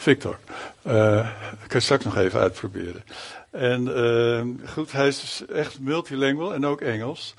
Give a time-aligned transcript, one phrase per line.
[0.00, 0.38] Victor.
[0.86, 1.28] Uh,
[1.62, 3.04] ik kan straks nog even uitproberen.
[3.50, 7.34] En uh, goed, hij is dus echt multilingual en ook Engels.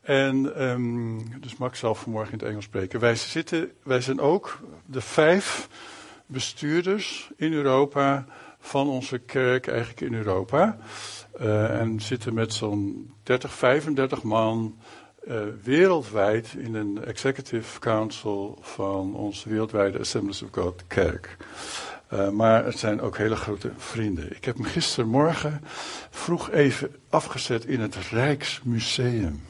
[0.00, 3.00] En um, dus Max zal vanmorgen in het Engels spreken.
[3.00, 5.68] Wij, zitten, wij zijn ook de vijf
[6.26, 8.26] bestuurders in Europa
[8.58, 10.78] van onze kerk eigenlijk in Europa.
[11.40, 14.78] Uh, en zitten met zo'n 30, 35 man
[15.28, 21.36] uh, wereldwijd in een executive council van onze wereldwijde Assemblies of God kerk.
[22.12, 24.36] Uh, maar het zijn ook hele grote vrienden.
[24.36, 25.60] Ik heb hem gistermorgen
[26.10, 29.42] vroeg even afgezet in het Rijksmuseum.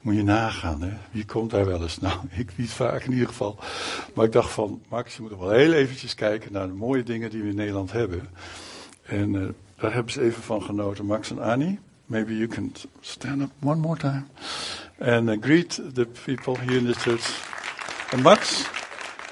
[0.00, 0.92] Moet je nagaan, hè?
[1.10, 1.98] Wie komt daar wel eens?
[2.06, 3.58] Nou, ik niet vaak in ieder geval.
[4.14, 7.02] Maar ik dacht van, Max, je moet nog wel heel eventjes kijken naar de mooie
[7.02, 8.28] dingen die we in Nederland hebben.
[9.02, 11.78] En uh, daar hebben ze even van genoten, Max en Annie.
[12.06, 14.24] Maybe you can stand up one more time.
[14.98, 17.50] And uh, greet the people here in the church.
[18.10, 18.68] En Max,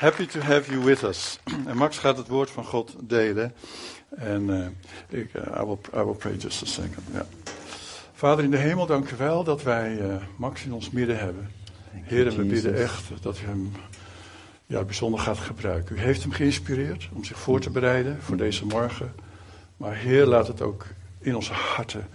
[0.00, 1.38] happy to have you with us.
[1.66, 3.52] en Max gaat het woord van God delen.
[4.08, 4.66] En uh,
[5.20, 7.02] ik, uh, I, will, I will pray just a second.
[7.12, 7.22] Yeah.
[8.12, 11.50] Vader in de hemel, dank u wel dat wij uh, Max in ons midden hebben.
[11.90, 13.72] Heer, we bidden echt dat u hem
[14.66, 15.96] ja, bijzonder gaat gebruiken.
[15.96, 19.14] U heeft hem geïnspireerd om zich voor te bereiden voor deze morgen.
[19.76, 20.86] Maar Heer, laat het ook
[21.18, 22.08] in onze harten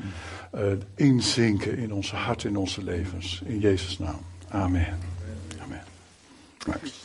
[0.55, 0.61] uh,
[0.95, 3.41] inzinken, in onze harten, in onze levens.
[3.45, 4.19] In Jezus' naam.
[4.49, 4.99] Amen.
[5.61, 5.83] Amen.
[6.67, 7.04] Max.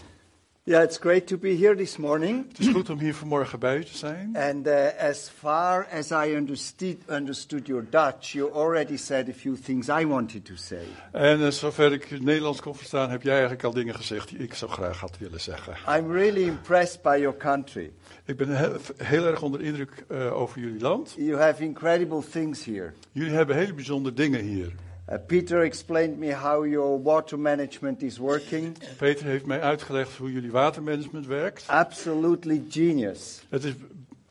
[0.70, 2.44] Yeah, it's great to be here this morning.
[2.48, 4.36] Het is goed om hier vanmorgen bij u te zijn.
[4.36, 9.56] And uh, as far as I understood, understood your Dutch, you already said a few
[9.56, 10.84] things I wanted to say.
[11.12, 14.38] En uh, zover ik het Nederlands kon verstaan, heb jij eigenlijk al dingen gezegd die
[14.38, 15.74] ik zo graag had willen zeggen.
[15.88, 17.92] I'm really impressed by your country.
[18.24, 21.14] Ik ben heel, heel erg onder indruk uh, over jullie land.
[21.16, 22.92] You have incredible things here.
[23.12, 24.72] Jullie hebben hele bijzondere dingen hier.
[25.10, 28.76] Uh, Peter explained me how your water management is working.
[28.98, 31.64] Peter heeft mij uitgelegd hoe jullie watermanagement werkt.
[31.66, 33.42] Absolutely genius.
[33.48, 33.74] Het is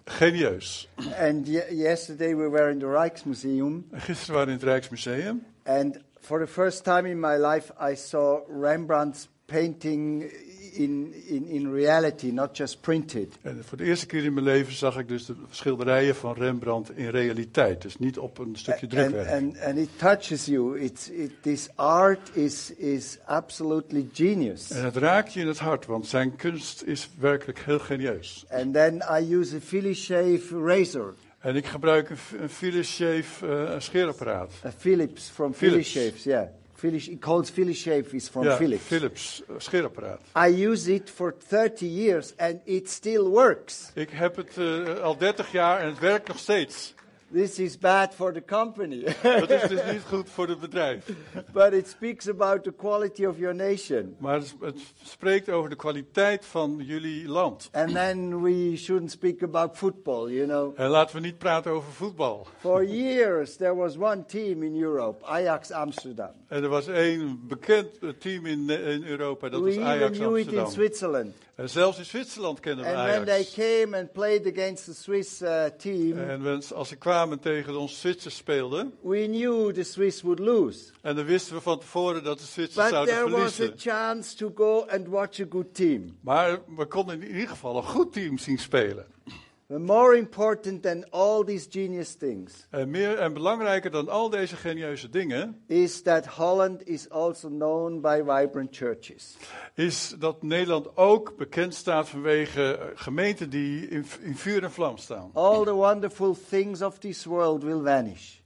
[0.06, 0.90] genieus.
[1.18, 3.88] And yesterday we were in the Rijksmuseum.
[3.92, 5.46] Gisteren waren we in het Rijksmuseum.
[5.64, 10.32] And for the first time in my life I saw Rembrandt's painting
[10.72, 13.36] in, in, in reality, not just printed.
[13.42, 16.98] En voor de eerste keer in mijn leven zag ik dus de schilderijen van Rembrandt
[16.98, 19.30] in realiteit, dus niet op een stukje drukwerk.
[19.30, 20.80] And, and, and it touches you.
[20.80, 24.72] It's, it, this art is, is absolutely genius.
[24.72, 28.46] En het raakt je in het hart, want zijn kunst is werkelijk heel genieus.
[28.50, 31.14] And then I use a Philips shave razor.
[31.40, 34.52] En ik gebruik een, een Philips shave uh, scheerapparaat.
[34.66, 36.48] A Philips from Philips, Philips shaves, yeah.
[36.80, 38.84] Philips, it calls Philips shave is from ja, Philips.
[38.84, 40.20] Philips scheerapparaat.
[40.36, 43.92] I use it for 30 years and it still works.
[43.94, 46.94] Ik heb het uh, al 30 jaar en het werkt nog steeds.
[47.32, 49.04] This is bad for the company.
[49.22, 51.06] Dat is dus niet goed voor het bedrijf.
[51.54, 54.16] But it speaks about the quality of your nation.
[54.18, 57.70] Maar het, spreekt over de kwaliteit van jullie land.
[57.72, 60.74] And then we shouldn't speak about football, you know.
[60.80, 62.48] En laten we niet praten over voetbal.
[62.60, 66.32] For years there was one team in Europe, Ajax Amsterdam.
[66.48, 67.88] En er was één bekend
[68.20, 70.60] team in, in Europa, dat we was Ajax even knew Amsterdam.
[70.60, 71.36] it in Switzerland.
[71.60, 73.16] En zelfs in Zwitserland kennen we And Ajax.
[73.16, 73.46] when they
[73.84, 78.00] came and played against the Swiss uh, team, En when, als ze kwamen tegen ons
[78.00, 80.92] Zwitsers speelden, we knew the Swiss would lose.
[81.02, 83.80] en dan wisten we van tevoren dat de Zwitsers But zouden there was a verliezen.
[83.92, 86.18] chance to go and watch a good team.
[86.22, 89.06] Maar we konden in ieder geval een goed team zien spelen.
[89.78, 95.10] More important than all these genius things En meer en belangrijker dan al deze genieuze
[95.10, 99.38] dingen, is that Holland is also known by vibrant churches.
[99.74, 104.98] is dat Nederland ook bekend staat vanwege eh, gemeenten die in, in vuur en vlam
[104.98, 105.30] staan.
[105.34, 108.40] All the wonderful things of this world will vanish.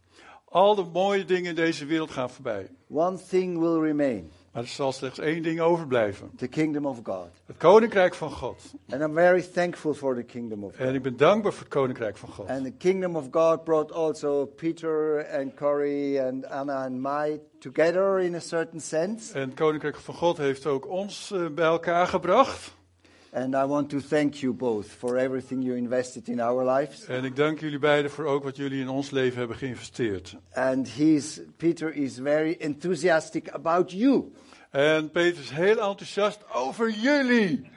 [0.45, 2.69] Al de mooie dingen in deze wereld gaan voorbij.
[2.89, 6.31] One thing will remain Maar er zal slechts één ding overblijven.
[6.37, 7.27] the kingdom of God.
[7.45, 8.73] Het koninkrijk van God.
[8.89, 10.95] And I'm very thankful for the kingdom of En God.
[10.95, 12.49] ik ben dankbaar voor het koninkrijk van God.
[12.49, 18.19] And the kingdom of God brought also Peter and Corey and Anna and Mai together
[18.19, 19.33] in a certain sense.
[19.33, 22.73] En het koninkrijk van God heeft ook ons eh, bij elkaar gebracht.
[23.35, 27.05] And I want to thank you both for everything you invested in our lives.
[27.05, 30.35] En ik dank jullie beiden voor ook wat jullie in ons leven hebben geïnvesteerd.
[30.53, 34.31] And he's, Peter is very enthusiastic about you.
[34.69, 37.71] En Peter is heel enthousiast over jullie.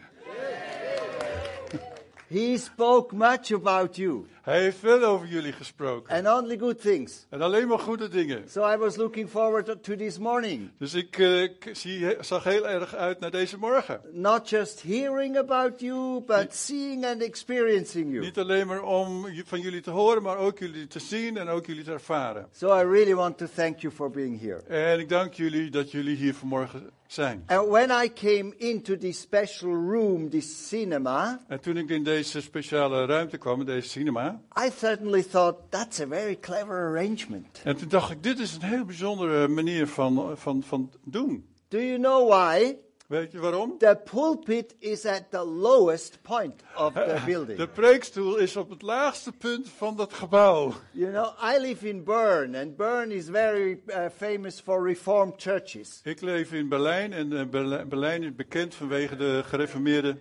[2.28, 6.24] He spoke much about you Hij heeft veel over jullie gesproken.
[6.26, 7.26] and only good things.
[7.30, 8.48] En alleen maar goede dingen.
[8.50, 10.70] So I was looking forward to this morning.
[10.78, 14.00] Dus ik eh, k- zie, zag heel erg uit naar deze morgen.
[14.12, 18.20] Not just hearing about you, but seeing and experiencing you.
[18.24, 21.66] Niet alleen maar om van jullie te horen, maar ook jullie te zien en ook
[21.66, 22.48] jullie te ervaren.
[22.52, 24.62] So I really want to thank you for being here.
[24.68, 27.42] En ik dank jullie dat jullie hier vanmorgen zijn.
[27.46, 32.40] And when I came into this special room, this cinema, En toen ik in deze
[32.40, 34.35] speciale ruimte kwam, deze cinema,
[34.66, 37.60] I suddenly thought that's a very clever arrangement.
[37.64, 41.46] en toen dacht ik, dit is een heel bijzondere manier van, van, van doen.
[41.68, 42.76] Do you know why?
[43.06, 43.78] Weet je waarom?
[43.78, 47.58] The pulpit is at the lowest point of the building.
[47.58, 50.72] De preekstoel is op het laagste punt van dat gebouw.
[50.90, 56.00] You know, I live in Bern, and Bern is very uh, famous for Reformed churches.
[56.04, 60.16] Ik leef in Berlijn en Berlijn, Berlijn is bekend vanwege de gereformeerde...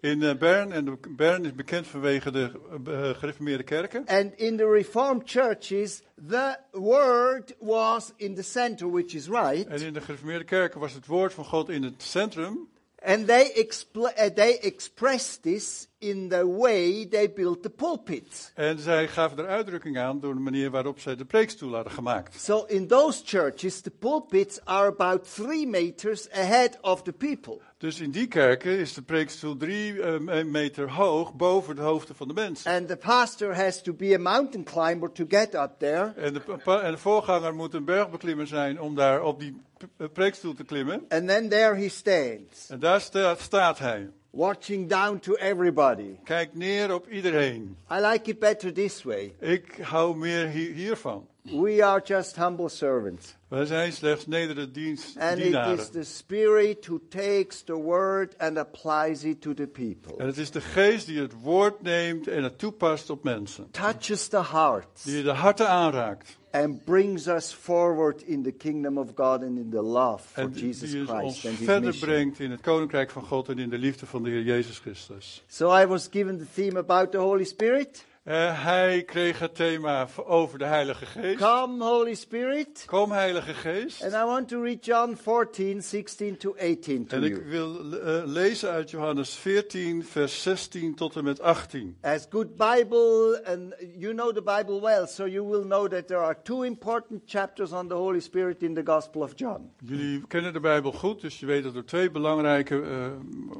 [0.00, 2.50] In eh, Bern, en Bern is bekend vanwege de
[2.86, 4.06] eh, gereformeerde kerken.
[4.06, 9.66] And in the Reformed churches, the word was in the center, which is right.
[9.66, 12.68] En in de gereformeerde kerken was het woord van God in het centrum.
[13.04, 18.50] And they, expl- they expressed this in the way they built the pulpits.
[18.54, 22.40] En zij gaven er uitdrukking aan door de manier waarop zij de preekstoel hadden gemaakt.
[22.40, 27.60] So in those churches, the pulpits are about three meters ahead of the people.
[27.78, 32.28] Dus in die kerken is de preekstoel drie eh, meter hoog boven de hoofden van
[32.28, 32.72] de mensen.
[32.72, 36.12] And the pastor has to be a mountain climber to get up there.
[36.16, 39.60] En de, pa- en de voorganger moet een bergbeklimmer zijn om daar op die
[39.96, 41.04] eh, preekstoel te klimmen.
[41.08, 44.08] And then there he stands, En daar staat, staat hij.
[44.30, 46.16] watching down to everybody.
[46.24, 47.76] Kijkt neer op iedereen.
[47.92, 49.34] I like it better this way.
[49.40, 51.26] Ik hou meer hi- hiervan.
[51.42, 53.36] We are just humble servants.
[53.48, 55.78] Wij zijn slechts nederige dienst, And it dienaren.
[55.78, 60.24] is the Spirit who takes the word and applies it to the En people.
[60.26, 63.70] het is de geest die het woord neemt en het toepast op mensen.
[63.70, 66.36] Touches the hearts Die de harten aanraakt.
[66.50, 70.50] and brings us forward in the kingdom of God and in the love for En
[70.54, 72.08] Jesus die ons Christ and his verder mission.
[72.10, 75.44] brengt in het koninkrijk van God en in de liefde van de Heer Jezus Christus.
[75.46, 78.04] So I was given the theme about the Holy Spirit.
[78.28, 81.38] Eh, hij kreeg het thema over de Heilige Geest.
[81.38, 82.82] Come, Holy Spirit.
[82.86, 84.02] Kom, Heilige Geest.
[84.02, 87.44] And I want to read John 14, 16 to 18 to En ik you.
[87.48, 91.96] wil eh, lezen uit Johannes 14, vers 16 tot en met 18.
[92.00, 96.20] As good Bible, and you know the Bible well, so you will know that there
[96.20, 99.70] are two important chapters on the Holy Spirit in the Gospel of John.
[99.84, 103.06] Jullie kennen de Bijbel goed, dus je weet dat er twee belangrijke eh,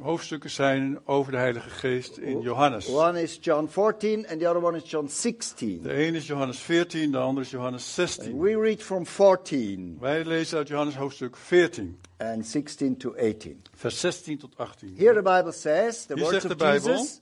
[0.03, 2.89] hoofdstukken zijn over de Heilige Geest in Johannes.
[2.89, 5.81] One is John 14, and the other one is John 16.
[5.81, 8.39] De ene is Johannes 14, de andere is Johannes And 16.
[8.39, 13.61] we read from 14 Wij lezen uit Johannes hoofdstuk 14, and 16 to 18.
[13.75, 14.95] vers 16 tot 18.
[14.97, 17.21] Here the Bible says, the Hier words zegt de of Bijbel, Jesus.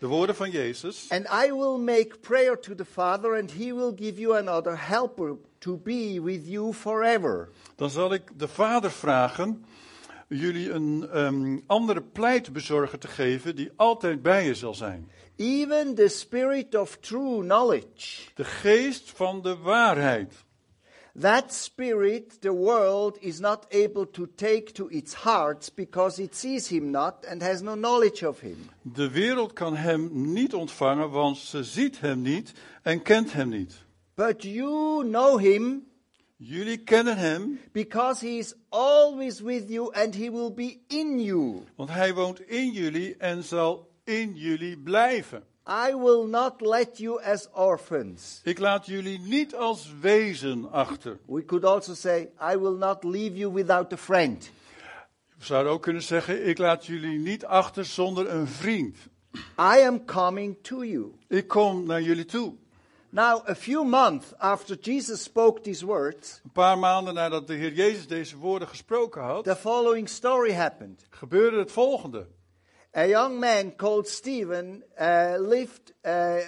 [0.00, 1.06] de woorden van Jezus.
[1.08, 5.36] And I will make prayer to the Father, and he will give you another helper
[5.58, 7.48] to be with you forever.
[7.76, 9.64] Dan zal ik de Vader vragen
[10.28, 15.10] jullie een ehm, andere pleitbezorger te geven die altijd bij je zal zijn.
[15.40, 18.30] Even the Spirit of true knowledge.
[18.34, 20.32] De geest van de waarheid.
[21.20, 26.68] That Spirit the world is not able to take to its hearts because it sees
[26.68, 28.56] him not and has no knowledge of him.
[28.82, 32.52] De wereld kan hem niet ontvangen, want ze ziet hem niet
[32.82, 33.74] en kent hem niet.
[34.14, 35.86] But you know him
[36.40, 41.64] Jullie kennen hem, because he is always with you and he will be in you.
[41.76, 45.42] want hij woont in jullie en zal in jullie blijven.
[45.88, 48.40] I will not let you as orphans.
[48.44, 51.18] Ik laat jullie niet als wezen achter.
[51.26, 54.50] We could also say, I will not leave you without a friend.
[55.38, 58.96] We zouden ook kunnen zeggen, ik laat jullie niet achter zonder een vriend.
[59.58, 61.12] I am coming to you.
[61.28, 62.54] Ik kom naar jullie toe.
[63.10, 67.72] Now, a few months after Jesus spoke these words, Een paar maanden nadat de Heer
[67.72, 71.06] Jezus deze woorden gesproken had, the following story happened.
[71.10, 72.26] gebeurde het volgende.
[72.90, 76.38] A young man called Stephen uh, lived uh,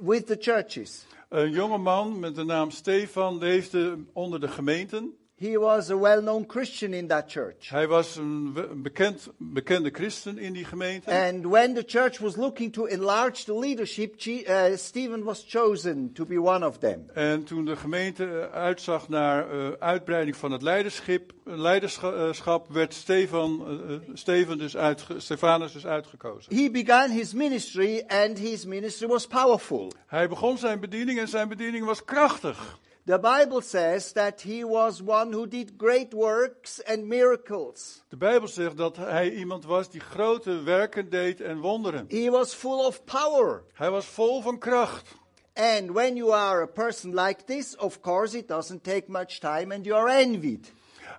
[0.00, 1.06] with the churches.
[1.28, 5.16] Een jonge man met de naam Stefan leefde onder de gemeenten.
[5.42, 7.68] He was a well known Christian in that church.
[7.68, 11.10] Hij was een bekend, bekende christen in die gemeente.
[11.10, 16.24] And when the church was looking to enlarge the leadership, uh, Stephen was chosen to
[16.24, 17.10] be one of them.
[17.14, 23.64] En toen de gemeente eh, uitzag naar eh, uitbreiding van het leiderschap, leiderschap werd Stefan,
[23.88, 26.56] eh, Steven dus uitge, Stefanus dus uitgekozen.
[26.56, 29.92] He began his ministry, and his ministry was powerful.
[30.06, 32.80] Hij begon zijn bediening en zijn bediening was krachtig.
[33.04, 38.02] The Bible says that he was one who did great works and miracles.
[38.08, 42.06] De Bijbel zegt dat hij iemand was die grote werken deed en wonderen.
[42.08, 43.62] He was full of power.
[43.72, 45.08] Hij was vol van kracht.
[45.54, 49.74] And when you are a person like this, of course, it doesn't take much time
[49.74, 50.72] and you are envied.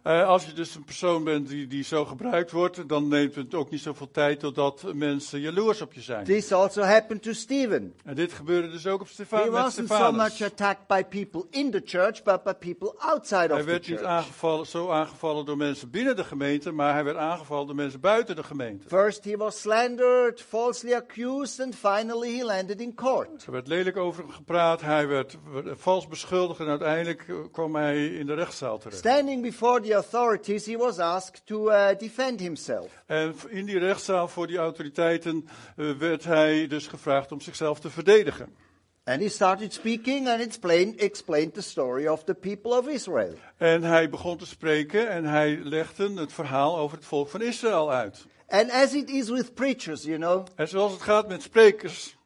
[0.03, 3.53] Eh, als je dus een persoon bent die, die zo gebruikt wordt, dan neemt het
[3.53, 6.23] ook niet zoveel tijd totdat mensen jaloers op je zijn.
[6.23, 7.93] This also happened to Stephen.
[8.05, 10.41] En dit gebeurde dus ook op He Stefa met wasn't so much Stefanus.
[10.41, 13.97] attacked by people in the church, but by people outside Hij of the werd niet
[13.97, 14.09] church.
[14.11, 18.35] aangevallen, zo aangevallen door mensen binnen de gemeente, maar hij werd aangevallen door mensen buiten
[18.35, 18.87] de gemeente.
[18.87, 23.45] First, he was slandered, falsely accused, and finally he landed in court.
[23.45, 28.05] Er werd lelijk over hem gepraat, hij werd, vals beschuldigd en uiteindelijk eh, kwam hij
[28.07, 28.97] in de rechtszaal terecht.
[28.99, 33.03] Standing before the authorities, he was asked to uh, defend himself.
[33.05, 35.47] En in die rechtszaal voor die autoriteiten
[35.77, 38.55] eh, werd hij dus gevraagd om zichzelf te verdedigen.
[39.05, 43.33] And he started speaking and explained, explained the story of the people of Israel.
[43.57, 47.91] En hij begon te spreken en hij legde het verhaal over het volk van Israël
[47.91, 48.25] uit.
[48.47, 52.17] And as it is with preachers, you know, En zoals het gaat met sprekers,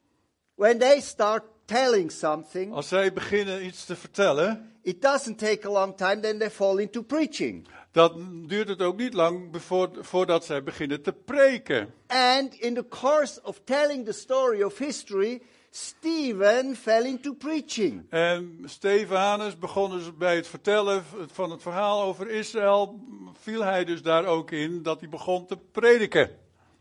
[0.56, 5.72] when they start telling something, als zij beginnen iets te vertellen, it doesn't take a
[5.72, 7.68] long time, then they fall into preaching.
[7.92, 9.50] dan duurt het ook niet lang
[10.00, 11.94] voordat zij beginnen te preken.
[12.08, 18.06] And in the course of telling the story of history, Stephen fell into preaching.
[18.10, 23.00] En Stefanus begon dus bij het vertellen van het verhaal over Israël,
[23.40, 26.30] viel hij dus daar ook in dat hij begon te prediken.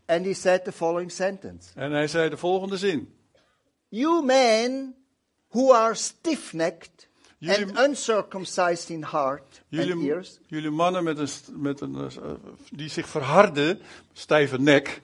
[0.05, 3.16] And he said the following sentence En hij zei de volgende zin.
[3.89, 4.95] You men
[5.49, 7.07] who are stiff necked
[7.39, 11.29] Jullie- and uncircumcised in heart and Jullie, ears, jullie mannen met een,
[11.61, 12.31] met een, eh,
[12.71, 13.79] die zich verharden,
[14.13, 15.01] stijve nek.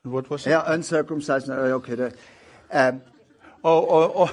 [0.00, 0.52] Wat was het?
[0.52, 2.10] yeah, uncircumcised, uh, okay, the,
[2.74, 3.02] um,
[3.62, 4.30] Oh, oh, oh.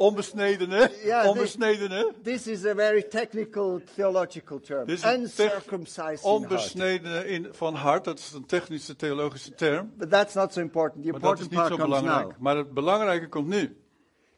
[0.00, 0.88] Onbesnedene.
[1.04, 2.12] Dit- Onbesnedene.
[2.22, 4.86] this is a very technical theological term.
[4.86, 6.22] Dit is een tech- Uncircumcised.
[6.22, 9.92] Onbesnedene in, van hart, dat is een technische theologische term.
[9.96, 11.04] But that's not so important.
[11.04, 12.04] The Maar dat is important niet part zo comes now.
[12.08, 12.40] belangrijk.
[12.40, 13.76] Maar het belangrijke komt nu.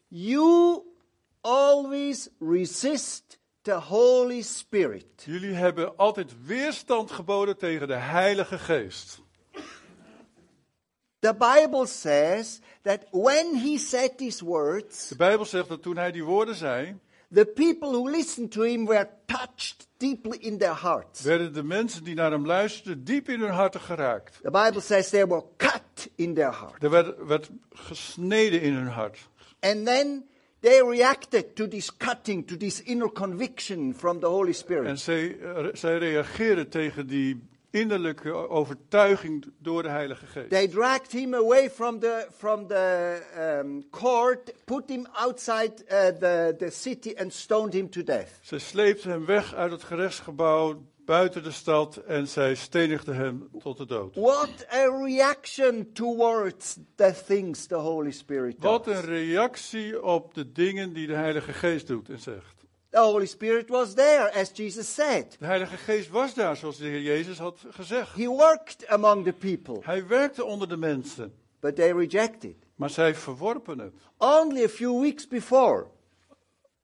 [0.08, 0.82] You
[1.40, 5.06] always resist the Holy Spirit.
[5.24, 9.21] Jullie hebben altijd weerstand geboden tegen de Heilige Geest.
[11.22, 16.12] The Bible says that when he said these words, De Bijbel zegt dat toen hij
[16.12, 16.98] die woorden zei,
[17.34, 21.20] the people who listened to him were touched deeply in their hearts.
[21.22, 24.38] werden de mensen die naar hem luisterden diep in hun harten geraakt.
[24.42, 26.82] The Bible says they were cut in their heart.
[26.82, 29.18] Er werd, werd gesneden in hun hart.
[29.60, 30.24] And then
[30.60, 35.00] they reacted to this cutting, to this inner conviction from the Holy En Spirit.
[35.00, 40.50] zij, eh, zij reageerden tegen die innerlijke overtuiging door de Heilige Geest.
[40.50, 43.18] They dragged him away from the, from the
[43.64, 48.28] um, court, put him outside uh, the, the city, and stoned him to death.
[48.40, 53.76] Zij sleepten hem weg uit het gerechtsgebouw buiten de stad en zij stenigden hem tot
[53.76, 54.14] de dood.
[54.14, 58.94] What a reaction towards the things the Holy Spirit Wat does.
[58.96, 62.61] een reactie op de dingen die de Heilige Geest doet en zegt.
[62.92, 65.36] The Holy Spirit was there, as Jesus said.
[65.38, 68.14] De Heilige Geest was daar, zoals de Heer Jezus had gezegd.
[68.16, 72.54] He worked among the people, Hij werkte onder de mensen, but they rejected.
[72.76, 73.92] maar zij verworpen het.
[74.18, 75.86] Only a few weeks before,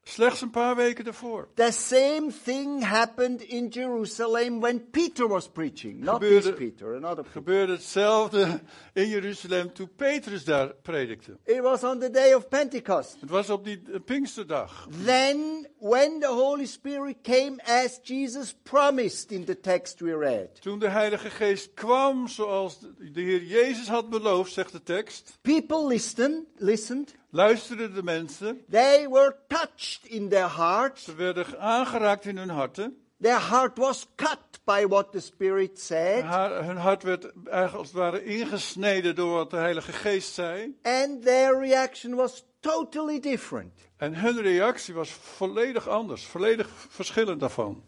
[0.09, 1.49] Slechts een paar weken daarvoor.
[1.55, 5.99] the same thing happened in Jerusalem when Peter was preaching.
[6.05, 7.31] Not Gebeurde- Peter, another Peter.
[7.33, 8.61] Gebeurde hetzelfde
[8.93, 11.37] in Jeruzalem toen Petrus daar predikte.
[11.45, 13.17] It was on the day of Pentecost.
[13.21, 14.89] Het was op die eh, Pinksterdag.
[15.05, 20.79] Then, when the Holy Spirit came as Jesus promised in the text we read, Toen
[20.79, 25.87] de Heilige Geest kwam, zoals de de Heer Jezus had beloofd, zegt de tekst, people
[25.87, 27.15] listened, listened.
[27.31, 28.65] Luisterden de mensen.
[28.71, 31.05] They were touched in their hearts.
[31.05, 32.97] Ze werden aangeraakt in hun harten.
[33.21, 37.87] Their heart was cut by what the Spirit said, Haar- hun hart werd eigenlijk als
[37.87, 40.77] het ware ingesneden door wat de Heilige Geest zei.
[40.83, 43.73] and their reaction was totally different.
[43.97, 47.83] En hun reactie was volledig anders, volledig verschillend daarvan.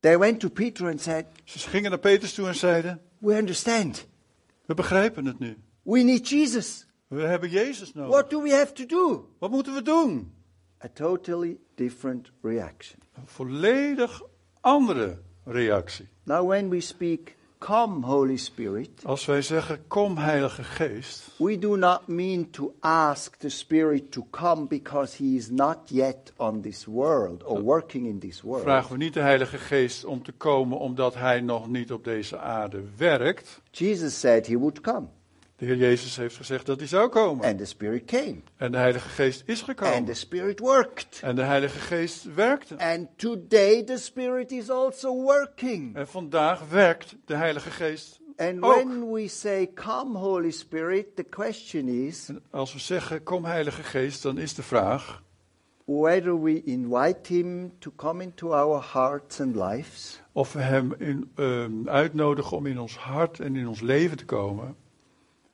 [0.00, 4.06] They went to Peter and said, Ze gingen naar Petrus toe en zeiden: We understand.
[4.66, 5.56] We begrijpen het nu.
[5.82, 6.86] We need Jesus.
[7.08, 8.10] We hebben Jezus nodig.
[8.12, 9.28] What do we have to do?
[9.38, 10.32] Wat moeten we doen?
[10.84, 12.98] A totally different reaction.
[13.14, 14.22] Een volledig
[14.60, 16.08] andere reactie.
[16.22, 21.34] Now, when we speak, Come, Holy Spirit, Als wij zeggen: Kom, Heilige Geest.
[21.38, 26.32] we do not mean to ask the Spirit to come because He is not yet
[26.36, 28.62] on this world or working in this world.
[28.62, 32.38] Vragen we niet de Heilige Geest om te komen omdat Hij nog niet op deze
[32.38, 33.60] aarde werkt.
[33.70, 35.06] Jesus said He would come,
[35.56, 37.44] De Heer Jezus heeft gezegd dat Hij zou komen.
[37.44, 40.04] and the Spirit came, En de Heilige Geest is and gekomen.
[40.04, 41.20] the Spirit worked.
[41.22, 42.78] En de Heilige Geest werkte.
[42.78, 45.96] And today the Spirit is also working.
[45.96, 48.74] En vandaag werkt de Heilige Geest And ook.
[48.74, 53.82] when we say, Come, Holy Spirit, the question is, En als we zeggen: Kom, Heilige
[53.82, 55.22] Geest, dan is de vraag:
[55.84, 61.30] whether we invite him to come into our hearts and lives, Of we hem in,
[61.34, 64.76] ehm, uitnodigen om in ons hart en in ons leven te komen.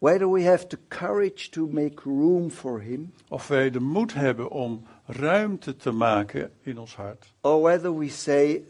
[0.02, 4.50] Whether we have the courage to make room for him, Of wij de moed hebben
[4.50, 7.32] om ruimte te maken in ons hart.
[7.40, 8.62] or whether we say,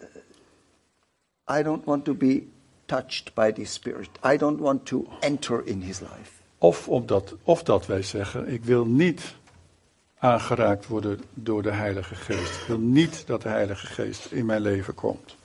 [1.59, 2.43] I don't want to be
[2.87, 4.09] touched by this spirit.
[4.25, 6.41] I don't want to enter in his life.
[6.59, 9.35] Of, omdat, of dat wij zeggen, ik wil niet
[10.19, 12.61] aangeraakt worden door de Heilige Geest.
[12.61, 15.37] Ik wil niet dat de Heilige Geest in mijn leven komt.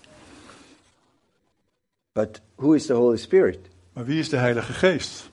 [2.12, 3.60] But who is the Holy Spirit?
[3.94, 5.30] Maar wie is de Heilige Geest?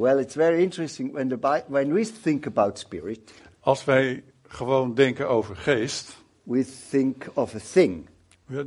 [0.00, 5.28] Well, it's very interesting when, the, when we think about spirit, Als wij gewoon denken
[5.28, 8.08] over geest, we think of a thing,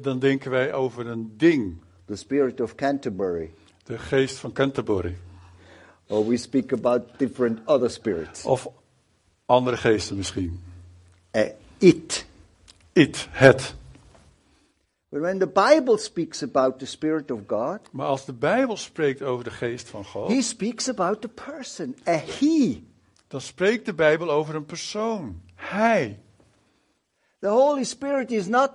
[0.01, 1.77] dan denken wij over een ding.
[2.05, 5.17] the spirit of Canterbury, De geest van Canterbury.
[6.07, 8.45] or we speak about different other spirits.
[8.45, 8.67] Of
[9.45, 10.63] andere geesten misschien.
[11.31, 11.41] Uh,
[11.77, 12.25] it.
[12.91, 13.75] It, het.
[15.13, 19.21] But when the Bible speaks about the Spirit of God, Maar als de Bijbel spreekt
[19.21, 22.83] over de geest van he God, speaks about the person, a he.
[23.27, 25.41] dan spreekt de Bijbel over een persoon.
[25.55, 26.19] Hij.
[27.39, 28.71] The Holy Spirit is not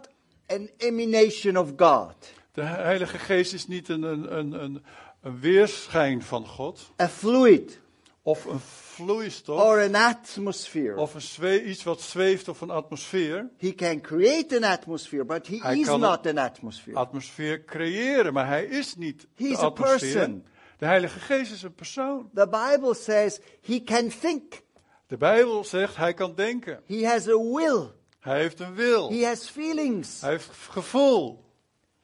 [0.47, 2.15] an emanation of God,
[2.53, 4.83] De Heilige Geest is niet een, een, een, een,
[5.23, 6.91] een weerschijn van God.
[7.01, 7.81] a fluid,
[8.29, 9.61] Of een vloeistof.
[9.61, 10.97] or an atmosphere.
[10.97, 13.49] Of een zwe- iets wat zweeft of een atmosfeer.
[13.57, 16.97] He can create an atmosphere, but he Hij is not an atmosphere.
[16.97, 20.13] Atmosfeer creëren, maar hij is niet He's de a atmosfeer.
[20.13, 20.45] person.
[20.79, 22.31] De Heilige Geest is een persoon.
[22.35, 24.63] The Bible says he can think,
[25.07, 26.83] De Bijbel zegt hij kan denken.
[26.87, 29.11] he has a will, Hij heeft een wil.
[29.11, 30.21] he has feelings.
[30.21, 31.45] Hij heeft gevoel.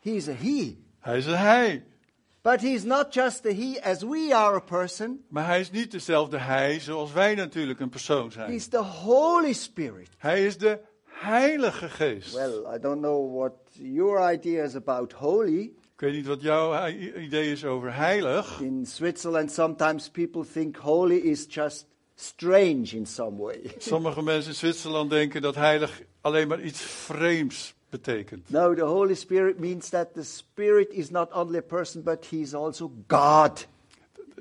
[0.00, 0.78] He's a he.
[1.00, 1.84] Hij is een hij.
[2.44, 5.90] But he's not just a he as we are a person, Maar hij is niet
[5.90, 8.50] dezelfde hij zoals wij natuurlijk een persoon zijn.
[8.50, 10.08] he's the Holy Spirit.
[10.18, 12.34] Hij is de Heilige Geest.
[12.34, 15.60] Well, I don't know what your idea is about holy.
[15.94, 18.60] Ik weet niet wat jouw idee is over heilig.
[18.60, 23.60] In Switzerland, sometimes people think holy is just strange in some way.
[23.78, 28.50] Sommige mensen in Zwitserland denken dat heilig alleen maar iets vreemds betekent.
[28.50, 32.36] no, the Holy Spirit means that the Spirit is not only a person, but he
[32.36, 33.66] is also God.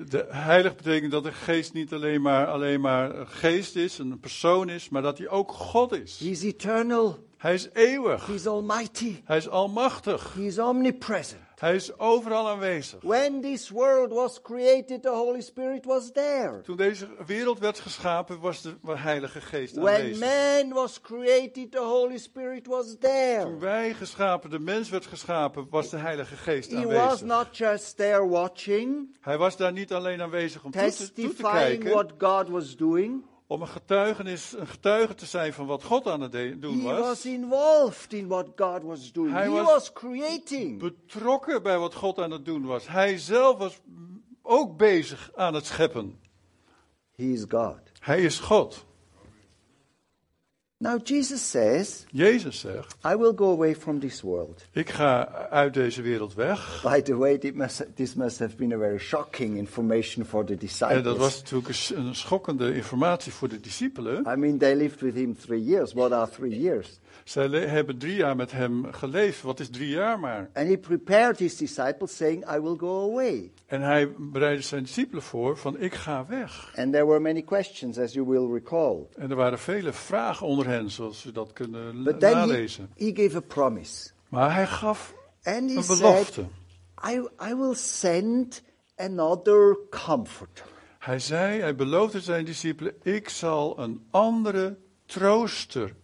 [0.08, 4.20] De heilig betekent dat de geest niet alleen maar, alleen maar een geest is, een
[4.20, 6.18] persoon is, maar dat hij ook God is.
[6.18, 8.26] He's eternal, Hij is eeuwig.
[8.26, 10.34] he's almighty, Hij is almachtig.
[10.34, 11.40] he's omnipresent.
[11.64, 13.02] Hij is overal aanwezig.
[13.02, 16.60] When this world was created, the Holy Spirit was there.
[16.60, 20.18] Toen deze wereld werd geschapen, was de Heilige Geest When aanwezig.
[20.60, 23.58] man was created, the Holy Spirit was Toen there.
[23.58, 27.26] wij geschapen, de mens werd geschapen, was de Heilige Geest He was aanwezig.
[27.26, 31.12] not just there watching, Hij was daar niet alleen aanwezig om toe te, toe te
[31.12, 33.24] testifying kijken, what God was doing.
[33.54, 37.00] Om een, getuigenis, een getuige te zijn van wat God aan het doen He was.
[37.00, 39.32] was involved in what God was doing.
[39.32, 40.78] Hij He was was creating.
[40.78, 42.88] Betrokken bij wat God aan het doen was.
[42.88, 43.80] Hij zelf was
[44.42, 46.20] ook bezig aan het scheppen.
[47.14, 47.80] He is God.
[48.00, 48.84] Hij is God.
[50.84, 54.66] Now Jesus says, Jezus zegt, I will go away from this world.
[54.72, 56.80] ik ga uit deze wereld weg.
[56.82, 60.52] By the way, this must, this must have been a very shocking information for the
[60.52, 61.02] En disciples.
[61.02, 64.26] dat was natuurlijk een, schokkende informatie voor de discipelen.
[64.32, 65.92] I mean, they lived with him three years.
[65.92, 67.00] What are three years?
[67.24, 69.42] Zij hebben drie jaar met hem geleefd.
[69.42, 70.50] Wat is drie jaar maar?
[70.54, 73.52] And he prepared his disciples, saying, I will go away.
[73.66, 76.72] En hij bereidde zijn discipelen voor van ik ga weg.
[76.76, 79.06] And there were many questions, as you will recall.
[79.16, 82.90] En er waren vele vragen onder hen, zoals we dat kunnen But then he, nalezen.
[82.96, 84.10] he gave a promise.
[84.28, 86.44] Maar hij gaf And he een said, belofte.
[87.08, 88.62] I, I will send
[88.96, 90.64] another comforter.
[90.98, 95.94] Hij zei, hij beloofde zijn discipelen, ik zal een andere trooster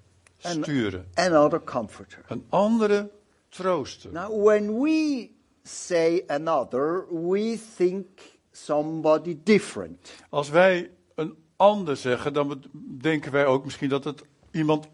[0.41, 1.07] En- sturen.
[1.15, 2.25] Another comforter.
[2.29, 3.11] Een andere
[3.49, 4.13] trooster.
[4.13, 5.31] Now, when we
[5.63, 8.07] say another, we think
[8.53, 10.13] somebody different.
[10.29, 12.63] Als wij een ander zeggen, dan
[13.01, 14.89] denken wij ook misschien dat het iemand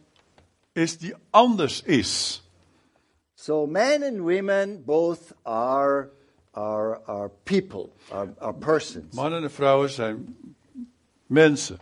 [0.72, 2.42] is die anders is.
[3.35, 6.11] So, men and women both are,
[6.50, 9.14] are, are people, are, are persons.
[9.14, 10.37] Mannen en vrouwen zijn
[11.26, 11.79] mensen.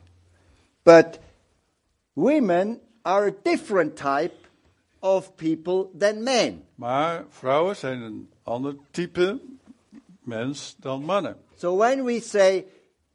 [0.82, 1.18] But
[2.12, 4.34] women are a different type
[4.98, 6.64] of people than men.
[6.74, 9.38] Maar vrouwen zijn een ander type
[10.22, 11.36] mens dan mannen.
[11.56, 12.64] So when we say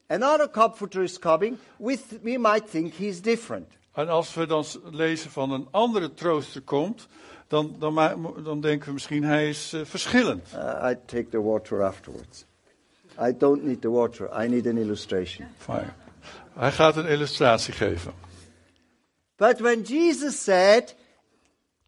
[0.07, 3.67] another comforter is coming, we, th- we might think he's different.
[3.93, 7.07] En als we dan lezen van een andere trooster komt,
[7.47, 7.95] dan, dan,
[8.43, 10.47] dan denken we misschien hij is eh, verschillend.
[10.55, 12.45] Uh, I take the water afterwards.
[13.21, 15.47] I don't need the water, I need an illustration.
[15.57, 15.93] Fijn.
[16.53, 18.13] Hij gaat een illustratie geven.
[19.35, 20.95] But when Jesus said,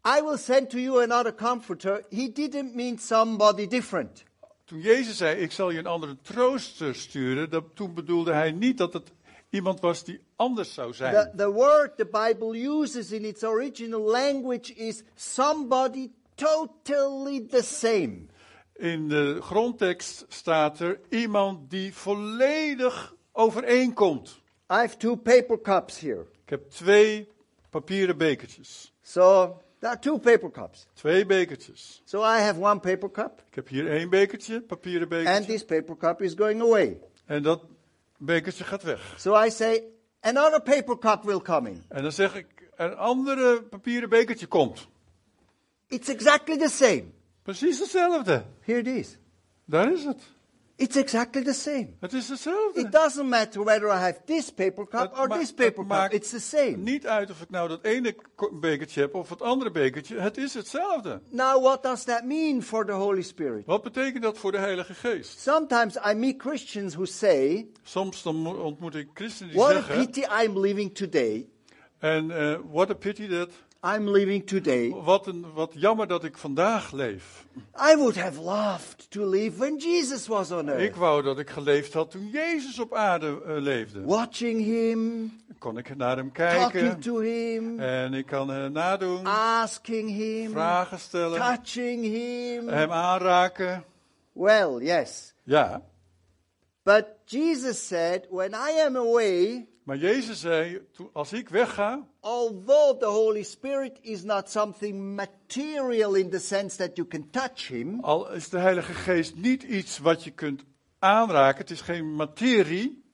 [0.04, 4.24] I will send to you another comforter, he didn't mean somebody different.
[4.64, 8.78] Toen Jezus zei, ik zal je een andere trooster sturen, dat, toen bedoelde hij niet
[8.78, 9.12] dat het
[9.50, 11.14] iemand was die anders zou zijn.
[11.14, 18.26] The, the word the Bible uses in its original language is somebody totally the same.
[18.72, 24.40] In de grondtekst staat er iemand die volledig overeenkomt.
[24.70, 26.26] I have two paper cups here.
[26.44, 27.28] Ik heb twee
[27.70, 28.92] papieren bekertjes.
[29.02, 30.86] So there are two paper cups.
[30.94, 32.02] Twee bekertjes.
[32.04, 35.46] So I have one paper cup, Ik heb hier één bekertje, papieren and bekertje.
[35.46, 37.00] this paper cup is going away.
[37.26, 37.64] En dat
[38.18, 39.14] bekertje gaat weg.
[39.18, 39.82] So I say,
[40.20, 41.82] another paper cup will come in.
[41.88, 44.86] En dan zeg ik, een andere papieren bekertje komt.
[45.88, 47.04] It's exactly the same.
[47.42, 48.44] Precies hetzelfde.
[48.60, 49.18] Here it is.
[49.64, 50.22] Daar is het.
[50.82, 51.88] It's exactly the same.
[52.00, 52.80] Het is hetzelfde.
[52.80, 56.12] It doesn't matter whether I have this paper cup Het or this paper cup.
[56.12, 56.76] It's the same.
[56.76, 58.14] Niet uit of ik nou dat ene
[58.52, 60.18] bekertje heb of het andere bekertje.
[60.18, 61.20] Het is hetzelfde.
[61.28, 63.66] Now, what does that mean for the Holy Spirit?
[63.66, 65.40] Wat betekent dat voor de Heilige Geest?
[65.40, 70.06] Sometimes I meet Christians who say, Soms dan ontmoet ik christenen die What a zeggen.
[70.06, 71.48] pity I'm living today.
[71.98, 73.48] En eh what a pity that.
[73.84, 74.90] I'm living today.
[74.90, 77.46] Wat, een, wat jammer dat ik vandaag leef.
[77.92, 80.96] I would have loved to live when Jesus was on Ik earth.
[80.96, 84.04] wou dat ik geleefd had toen Jezus op aarde eh, leefde.
[84.04, 87.00] Watching him, Kon ik naar hem talking kijken.
[87.00, 89.26] to him, En ik kan eh, nadoen.
[89.26, 91.38] asking him, Vragen stellen.
[91.40, 92.68] touching him.
[92.68, 93.84] Hem aanraken.
[94.32, 95.34] Well, yes.
[95.44, 95.82] Ja.
[96.82, 102.98] But Jesus said, When I am away, Maar Jezus zei, toen- als ik wegga, although
[102.98, 108.00] the Holy Spirit is not something material in the sense that you can touch him,
[108.00, 110.64] al is de Heilige Geest niet iets wat je kunt
[110.98, 113.04] aanraken, het is geen materie,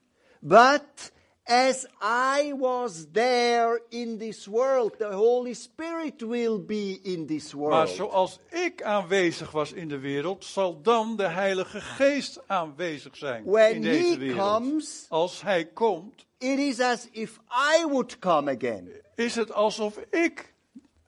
[0.41, 1.13] but
[1.51, 7.63] as I was there in this world, the Holy Spirit will be in this maar
[7.63, 7.89] world.
[7.89, 13.51] zoals ik aanwezig was in de wereld, zal dan de Heilige Geest aanwezig zijn in
[13.51, 14.39] When deze he wereld.
[14.49, 17.39] comes, Als Hij komt, it is as if
[17.81, 18.89] I would come again.
[19.15, 20.53] is het alsof ik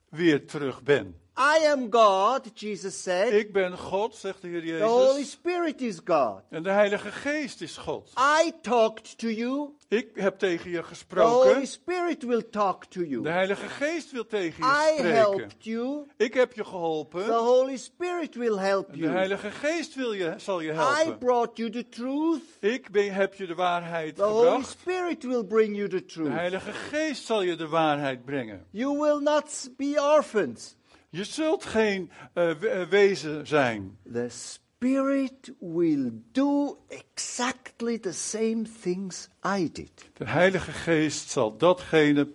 [0.09, 1.15] weer terug ben.
[1.41, 3.33] I am God, Jesus said.
[3.33, 6.41] Ik ben God, zegt de Heer The Holy Jezus, Spirit is God.
[6.49, 8.09] en de Heilige Geest is God.
[8.43, 9.69] I talked to you.
[9.87, 13.27] Ik heb tegen je The Holy gesproken, Spirit will talk to de you.
[13.29, 15.15] Heilige Geest wil tegen je I spreken.
[15.15, 16.05] helped you.
[16.17, 19.11] Ik heb je The geholpen, Holy Spirit will help en de you.
[19.11, 21.17] Heilige Geest wil je, zal je I helpen.
[21.17, 22.41] brought you the truth.
[22.59, 24.69] Ik ben, heb je de waarheid The Holy gebracht.
[24.69, 26.31] Spirit will bring you the De truth.
[26.31, 28.65] Heilige Geest zal je de waarheid brengen.
[28.71, 30.75] You will not be orphans.
[31.13, 33.97] Je zult geen eh, eh, wezen zijn.
[34.13, 39.91] The Spirit will do exactly the same things I did.
[40.13, 42.27] De Heilige Geest zal datgene,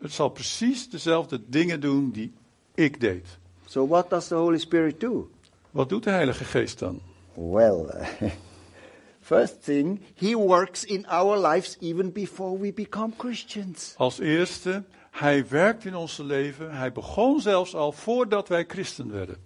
[0.00, 2.32] het zal precies dezelfde dingen doen die
[2.74, 3.26] ik deed.
[3.66, 5.30] So, what does the Holy Spirit do?
[5.70, 7.00] Wat doet de Heilige Geest dan?
[7.34, 7.86] Well,
[9.20, 13.94] first thing, He works in our lives even before we become Christians.
[13.96, 16.74] Als eerste, Hij werkt in ons leven.
[16.74, 19.36] Hij begon zelfs al voordat wij christen werden.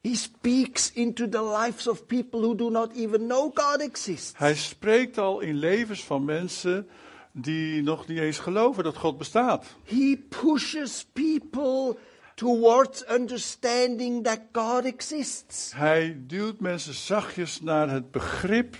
[0.00, 4.32] He speaks into the lives of people who do not even know God exists.
[4.36, 6.88] Hij spreekt al in levens van mensen
[7.32, 9.64] die nog niet eens geloven dat God bestaat.
[9.84, 11.96] He pushes people
[12.34, 15.72] towards understanding that God exists.
[15.74, 18.76] Hij duwt mensen zachtjes naar het begrip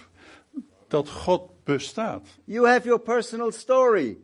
[0.88, 2.28] dat God bestaat.
[2.44, 4.18] You have your personal story.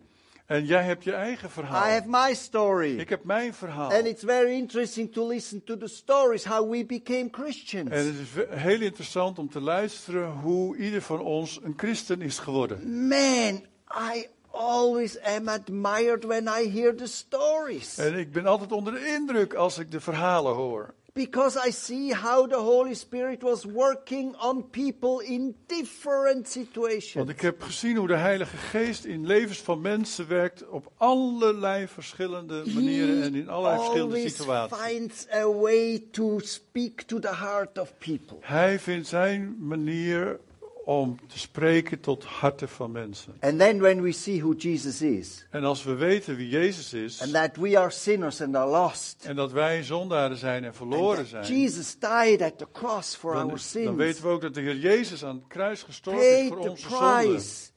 [0.47, 1.91] En jij hebt je eigen I verhaal.
[1.91, 2.99] have my story.
[2.99, 3.93] Ik heb mijn verhaal.
[3.93, 7.91] And it's very interesting to listen to the stories how we became Christians.
[7.91, 12.39] En het is heel interessant om te luisteren hoe ieder van ons een christen is
[12.39, 13.07] geworden.
[13.09, 13.65] Man,
[14.13, 17.99] I always am admired when I hear the stories.
[17.99, 20.95] En ik ben altijd onder de indruk als ik de verhalen hoor.
[21.14, 27.14] Because I see how the Holy Spirit was working on people in different situations.
[27.14, 31.88] Want ik heb gezien hoe de Heilige Geest in levens van mensen werkt op allerlei
[31.88, 34.79] verschillende manieren en in allerlei verschillende situaties.
[34.79, 38.37] finds a way to speak to the heart of people.
[38.40, 40.40] Hij vindt zijn manier
[40.85, 43.35] om te spreken tot harten van mensen.
[43.40, 47.23] And then when we see who Jesus is, En als we weten wie Jezus is
[47.23, 51.27] and that we are sinners and are lost, en dat wij zondaren zijn en verloren
[51.27, 54.55] zijn, Jesus died at the cross for dan, our dan sins, weten we ook dat
[54.55, 57.71] de Heer Jezus aan het kruis gestorven is voor onze zonden.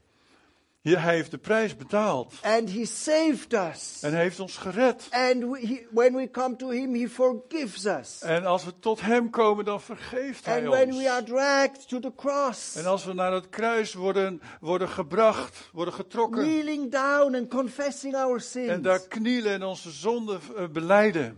[0.87, 2.33] Ja, hij heeft de prijs betaald.
[2.41, 3.99] and He saved us.
[4.01, 5.07] En hij heeft ons gered.
[5.11, 8.21] And we, he, when we come to Him, He forgives us.
[8.21, 11.29] En als we tot hem komen, dan vergeeft hij And when we are ons.
[11.29, 16.41] dragged to the cross, En als we naar het kruis worden, worden gebracht, worden getrokken.
[16.43, 21.37] kneeling down and confessing our En sins, daar knielen en onze zonden eh, beleiden.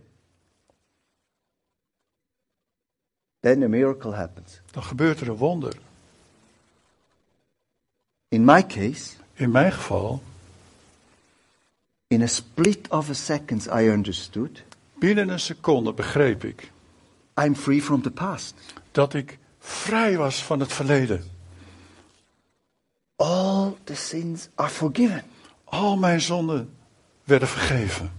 [3.39, 4.62] then a miracle happens.
[4.71, 5.77] Dan gebeurt er een wonder.
[8.27, 10.21] In my case, In mijn geval,
[12.08, 14.63] in a split of a second, I understood
[15.00, 16.71] binnen een seconde begreep ik
[17.43, 18.56] I'm free from the past.
[18.91, 21.23] dat ik vrij was van het verleden.
[23.15, 25.23] All the sins are forgiven.
[25.63, 26.76] Al mijn zonden
[27.23, 28.12] werden vergeven.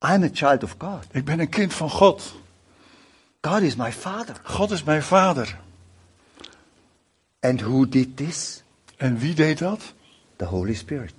[0.00, 1.06] I'm a child of God.
[1.10, 2.34] Ik ben een kind van God.
[3.40, 4.40] God is my Father.
[4.42, 5.58] God is mijn vader.
[7.40, 8.62] And who did this?
[8.96, 9.94] En wie deed dat?
[10.36, 11.14] The Holy Spirit.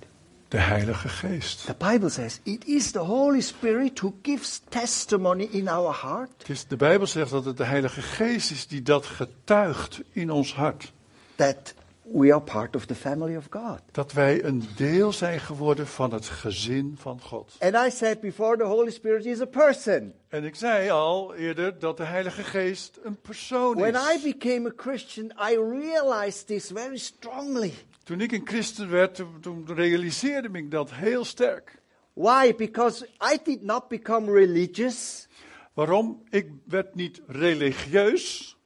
[0.48, 1.66] De Heilige Geest.
[1.66, 6.76] The Bible says it is the Holy Spirit who gives testimony in our heart de
[6.76, 10.92] Bijbel zegt dat het de Heilige Geest is die dat getuigt in ons hart.
[11.34, 11.74] that
[12.12, 13.80] we are part of the family of God.
[13.92, 17.56] Dat wij een deel zijn geworden van het gezin van God.
[17.58, 20.14] And I said before the Holy Spirit is a person.
[20.28, 24.22] En ik zei al eerder dat de Heilige Geest een persoon When I is.
[24.22, 27.72] became a Christian, I realized this very strongly.
[28.04, 31.82] Toen ik een christen werd, toen, realiseerde ik dat heel sterk.
[32.12, 32.54] Why?
[32.54, 35.28] Because I did not become religious.
[35.74, 36.22] Waarom?
[36.30, 38.56] Ik werd niet religieus.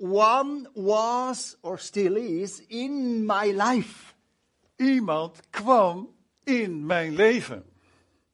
[0.00, 4.14] Someone was or still is in my life.
[4.76, 6.08] Iemand kwam
[6.44, 7.64] in mijn leven.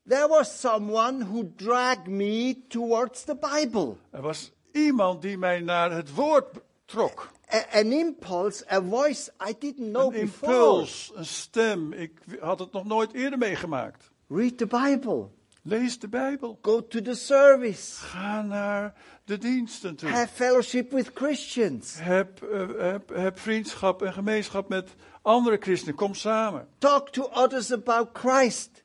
[0.08, 3.96] There was someone who dragged me towards the Bible.
[4.10, 6.46] Er was iemand die mij naar het woord
[6.84, 7.30] trok.
[7.54, 10.52] A- an impulse, a voice I didn't know Een before.
[10.52, 11.92] impuls, een stem.
[11.92, 14.10] Ik had het nog nooit eerder meegemaakt.
[14.28, 15.28] Read the Bible.
[15.66, 16.58] Lees de Bijbel.
[16.62, 18.00] Go to the service.
[18.04, 20.08] Ga naar de diensten toe.
[20.08, 21.94] Have fellowship with Christians.
[21.98, 25.94] Heb, eh, heb, heb vriendschap en gemeenschap met andere christenen.
[25.94, 26.68] Kom samen.
[26.78, 28.82] Talk to others about Christ.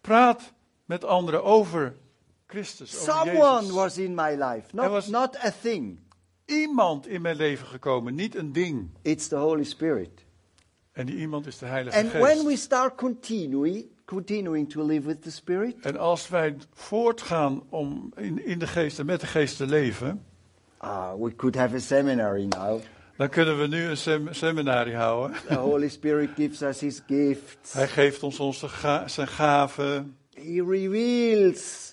[0.00, 0.52] Praat
[0.84, 1.96] met anderen over
[2.46, 2.96] Christus.
[2.96, 3.74] Over Someone Jezus.
[3.74, 5.98] was in my life, not, was- not a thing.
[6.44, 8.90] iemand in mijn leven gekomen, niet een ding.
[9.02, 10.24] It's the Holy Spirit.
[10.92, 12.22] En die iemand is de Heilige And Geest.
[12.22, 18.12] when we start continuing, continuing to live with the Spirit, En als wij voortgaan om
[18.16, 20.24] in, in de geest en met de geest te leven,
[20.78, 22.80] ah, we could have a seminary now.
[23.16, 25.36] dan kunnen we nu een sem seminarie houden.
[25.48, 27.72] The Holy Spirit gives us His gifts.
[27.72, 30.16] Hij geeft ons onze ga- zijn gaven.
[30.34, 31.89] He reveals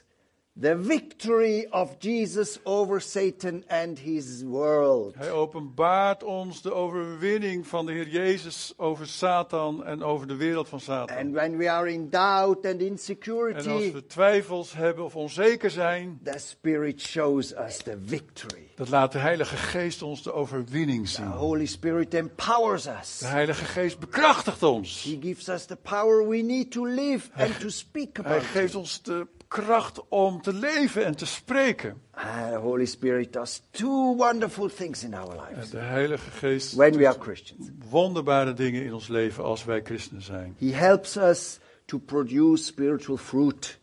[0.60, 5.15] the victory of Jesus over Satan and his world.
[5.15, 10.70] Hij openbaart ons de overwinning van de Heer Jezus over Satan en over de wereld
[10.70, 11.17] van Satan.
[11.17, 15.70] And when we are in doubt and En als insecurity, we twijfels hebben of onzeker
[15.70, 18.67] zijn, the Spirit shows us the victory.
[18.76, 21.28] dat laat de Heilige Geest ons de overwinning The zien.
[21.28, 23.17] Holy Spirit empowers us.
[23.17, 25.04] De Heilige Geest bekrachtigt ons.
[25.04, 28.43] He gives us the power we need to live and to speak Hij about.
[28.43, 32.02] geeft ons de kracht om te leven en te spreken.
[32.12, 36.98] Ah, the Holy Spirit does two wonderful things in our lives De Heilige Geest when
[36.98, 37.70] we are Christians.
[37.90, 40.56] wonderbare dingen in ons leven als wij christenen zijn.
[40.60, 43.78] He helps us to produce spiritual fruit.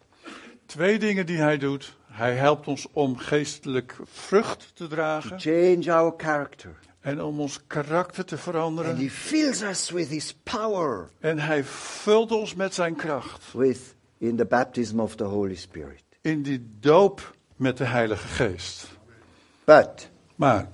[0.67, 1.95] Twee dingen die hij doet.
[2.07, 6.71] Hij helpt ons om geestelijk vrucht te dragen change our character.
[7.01, 8.97] en om ons karakter te And veranderen.
[8.97, 14.37] He fills us with His power En hij vult ons met zijn kracht with in
[14.37, 16.03] the baptism of the Holy Spirit.
[16.21, 18.87] in die doop met de Heilige Geest.
[19.65, 20.69] But Maar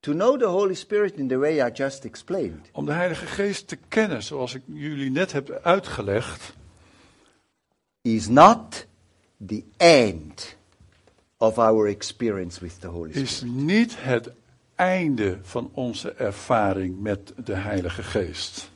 [0.00, 3.68] to know the Holy Spirit in the way I just explained om de Heilige Geest
[3.68, 6.52] te kennen, zoals ik jullie net heb uitgelegd,
[8.02, 8.86] is not
[9.46, 10.56] the end
[11.36, 13.28] of our experience with the Holy Spirit.
[13.28, 14.30] is niet het
[14.74, 18.70] einde van onze ervaring met de Heilige Geest.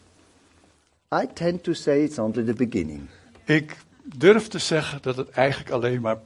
[1.12, 3.08] I tend to say it's only the beginning.
[3.44, 6.18] Ik durf te zeggen dat het eigenlijk alleen maar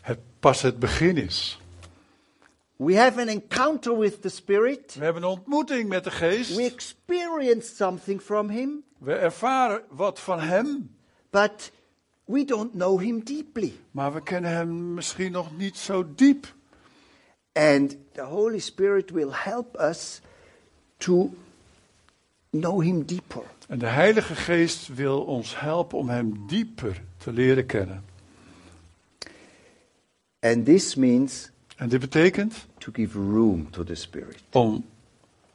[0.00, 1.60] het, pas het begin is.
[2.76, 4.94] We have an encounter with the Spirit.
[4.94, 6.56] We hebben een ontmoeting met de Geest.
[6.56, 10.96] We experience something from Him, We ervaren wat van Hem,
[11.30, 11.72] but
[12.24, 13.72] we don't know Him deeply.
[13.90, 16.54] maar we kennen Hem misschien nog niet zo diep.
[17.52, 20.20] And the Holy Spirit will help us
[20.96, 21.34] to
[22.50, 23.42] know Him deeper.
[23.66, 28.04] En de Heilige Geest wil ons helpen om Hem dieper te leren kennen.
[30.40, 34.42] And this means En dit betekent to give room to the Spirit.
[34.50, 34.84] om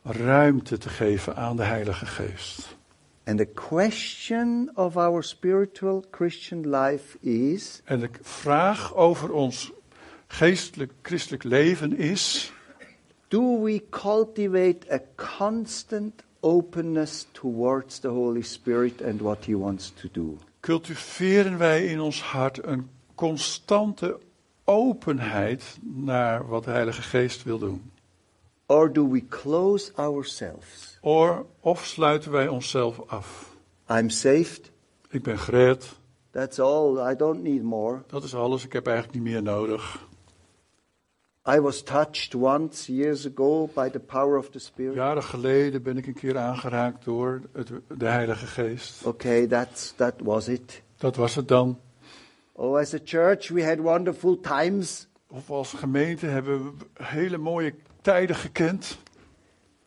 [0.04, 2.76] ruimte te geven aan de Heilige Geest.
[3.24, 9.72] And the question of our spiritual Christian life is En de vraag over ons
[10.28, 12.54] geestelijk christelijk leven is:
[13.28, 15.00] do we cultivate a
[15.38, 20.38] constant openness towards the Holy Spirit and what He wants to do?
[20.60, 24.20] cultiveren wij in ons hart een constante
[24.64, 27.92] openheid naar wat de Heilige Geest wil doen?
[28.66, 30.98] Or do we close ourselves?
[31.02, 33.56] Or, of sluiten wij onszelf af?
[33.90, 34.72] I'm saved.
[35.10, 36.00] Ik ben gered,
[36.32, 37.12] That's all.
[37.12, 38.02] I don't need more.
[38.08, 40.08] dat is alles, ik heb eigenlijk niet meer nodig.
[41.44, 44.96] I was touched once years ago by the power of the Spirit.
[44.96, 49.06] Jaren geleden ben ik een keer aangeraakt door het, de Heilige Geest.
[49.06, 50.82] Okay, that's that was it.
[50.98, 51.80] Dat was het dan.
[52.52, 55.08] Oh, as a church, we had wonderful times.
[55.28, 58.98] Of als gemeente hebben we hele mooie tijden gekend.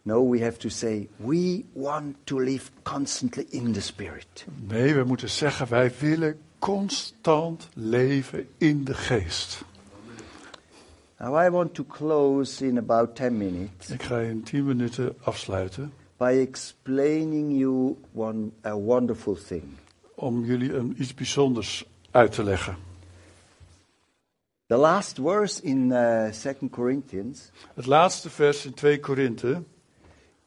[0.02, 4.46] No, we have to say we want to live constantly in the Spirit.
[4.68, 9.64] Nee, we moeten zeggen, wij willen constant leven in de geest.
[11.24, 15.92] Now, I want to close in about 10 minutes Ik ga in tien minuten afsluiten
[16.16, 19.62] by explaining you one a wonderful thing.
[20.14, 22.76] om jullie een, iets bijzonders uit te leggen.
[24.66, 29.62] The last verse in uh, 2 Corinthians Het laatste vers in 2 Korinthe.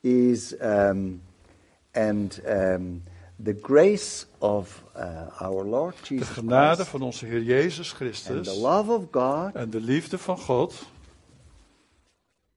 [0.02, 1.22] is um,
[1.92, 3.04] and um,
[3.44, 7.96] the grace of uh, our Lord De Jesus genade Christ van onze Heer Jezus and
[7.98, 10.74] Christus the love of God en de liefde van God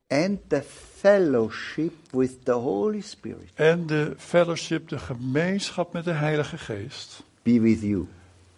[0.09, 0.63] and the
[0.97, 7.61] fellowship with the Holy Spirit en de fellowship, de gemeenschap met de Heilige Geest be
[7.61, 8.07] with you.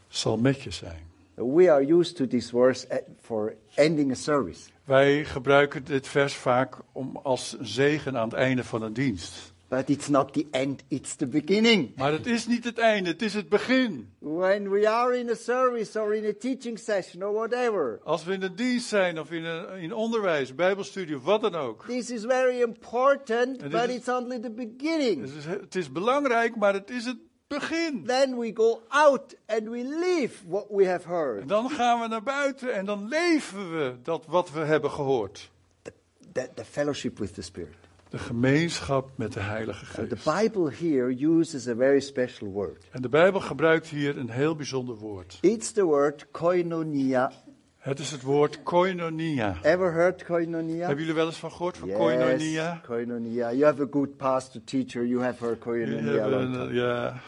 [0.08, 1.10] zal met je zijn.
[1.34, 4.60] We are used to this verse at- for ending a service.
[4.84, 9.51] Wij gebruiken dit vers vaak om als zegen aan het einde van een dienst.
[9.72, 11.96] But it's not the end, it's the beginning.
[11.96, 14.12] Maar het is niet het einde, het is het begin.
[14.18, 18.32] When we are in a service or in a teaching session or whatever, Als we
[18.32, 21.84] in een dienst zijn of in, een, in onderwijs, bijbelstudie of wat dan ook.
[21.86, 25.20] this is very important, but is- it's only the beginning.
[25.20, 28.04] Het is, het is belangrijk, maar het is het begin.
[28.06, 31.48] Then we go out and we live what we have En heard.
[31.48, 35.50] dan gaan we naar buiten en dan leven we dat wat we hebben gehoord.
[35.82, 35.92] The,
[36.32, 37.74] the, the fellowship with the Spirit.
[38.12, 40.42] De gemeenschap met de Heilige And the Geest.
[40.42, 42.84] Bible here uses a very special word.
[42.90, 45.38] En de Bijbel gebruikt hier een heel bijzonder woord.
[45.40, 47.32] It's the word koinonia.
[47.78, 49.56] Het is het woord koinonia.
[49.62, 50.78] Ever heard koinonia?
[50.86, 52.80] Hebben jullie wel eens van gehoord van Yes, koinonia?
[52.86, 53.50] koinonia.
[53.52, 55.06] You have a good pastor teacher.
[55.06, 56.68] You have heard koinonia.
[56.72, 57.20] ja.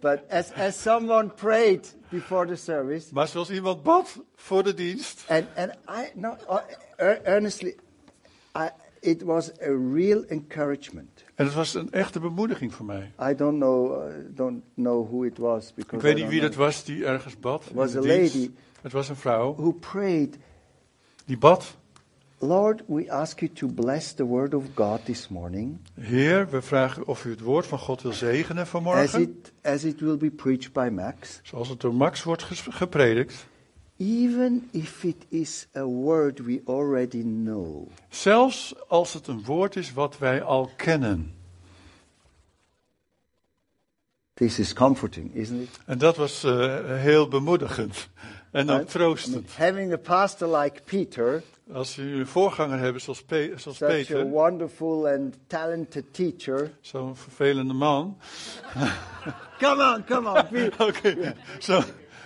[0.00, 5.24] But as, as someone prayed before the service, Maar zoals iemand bad voor de dienst.
[5.28, 6.56] and, and I, no, uh,
[6.96, 7.76] ear- earnestly,
[8.56, 8.68] I,
[9.04, 11.24] it was a real encouragement.
[11.34, 13.12] En het was een echte bemoediging voor mij.
[13.30, 16.54] I don't know, uh, don't know who it was because Ik weet niet wie dat
[16.54, 17.70] was die ergens bad.
[17.74, 18.34] was a dienst.
[18.34, 18.50] lady.
[18.82, 20.38] Het was een vrouw who prayed,
[21.24, 21.76] die bad.
[22.38, 27.06] Lord, we ask you to bless the word of God this morning Heer, we vragen
[27.06, 29.20] of u het woord van God wil zegenen as vanmorgen.
[29.20, 33.46] it, as it will be preached by Max, Zoals het door Max wordt gepredikt.
[33.96, 37.88] Even if it is a word we already know.
[38.08, 41.32] Zelfs als het een woord is wat wij al kennen.
[44.34, 45.78] This is comforting, isn't it?
[45.86, 48.08] En dat was eh, heel bemoedigend.
[48.50, 49.50] En ook troostend.
[49.56, 53.92] having a pastor like Peter, Als u een voorganger hebben zoals, Pe- zoals such a
[53.92, 56.70] Peter, wonderful and talented teacher.
[56.80, 58.16] zo'n vervelende man.
[59.58, 60.86] Come on, come on, Peter.
[60.86, 61.82] Oké, zo-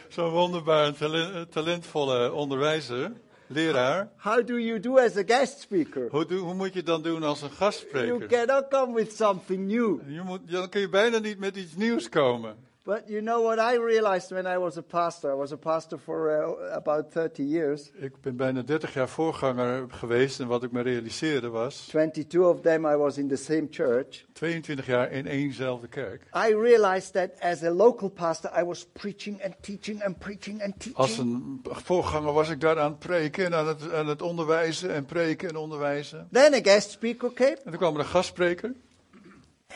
[0.08, 3.12] zo'n wonderbaar en talen- talentvolle onderwijzer,
[3.46, 4.08] leraar.
[4.16, 6.08] How do you do as a guest speaker?
[6.10, 8.26] Hoe, doe- hoe moet je dan doen als een You gastspreker?
[8.26, 9.98] cannot come with something new.
[10.08, 12.56] Je moet, dan kun je bijna niet met iets nieuws komen.
[12.88, 15.30] But you know what I realized when I was a pastor?
[15.30, 17.90] I was a pastor for uh, about 30 years.
[17.94, 22.60] Ik ben bijna 30 jaar voorganger geweest en wat ik me realiseerde was 22 of
[22.60, 24.24] them I was in the same church.
[24.32, 26.22] 22 jaar in éénzelfde kerk.
[26.34, 30.72] I realized that as a local pastor, I was preaching and teaching and preaching and
[30.72, 30.96] teaching.
[30.96, 34.90] Als een voorganger was ik daar aan het preken en aan het, aan het onderwijzen
[34.90, 36.28] en preken en onderwijzen.
[36.32, 38.74] Then a guest speaker came En toen kwam er een gastspreker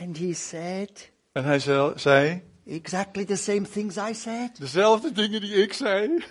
[0.00, 4.50] and he said en hij zei, zei exactly the same things I said.
[4.58, 6.24] dezelfde dingen die ik zei.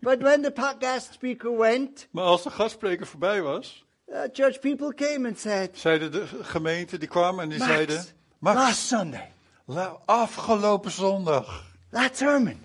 [0.00, 4.94] But when the guest speaker went, Maar als de gastspreker voorbij was, uh, church people
[4.94, 7.96] came and said, zeiden de gemeente, die kwamen en die Max, zeiden...
[7.96, 9.32] last Max, Sunday,
[9.64, 11.64] la- afgelopen zondag.
[11.90, 12.58] that sermon,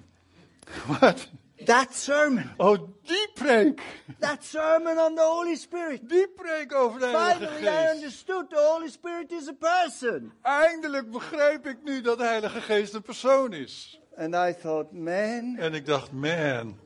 [1.00, 1.28] Wat?
[1.66, 2.52] That sermon.
[2.58, 3.82] Oh, die preek.
[4.20, 6.10] That sermon on the Holy Spirit.
[6.10, 10.32] Die preek over de Heilige Finally, I understood the Holy Spirit is a person.
[10.42, 14.00] Eindelijk begrijp ik nu dat de Heilige Geest een persoon is.
[14.18, 16.78] And I thought, man, En ik dacht, man,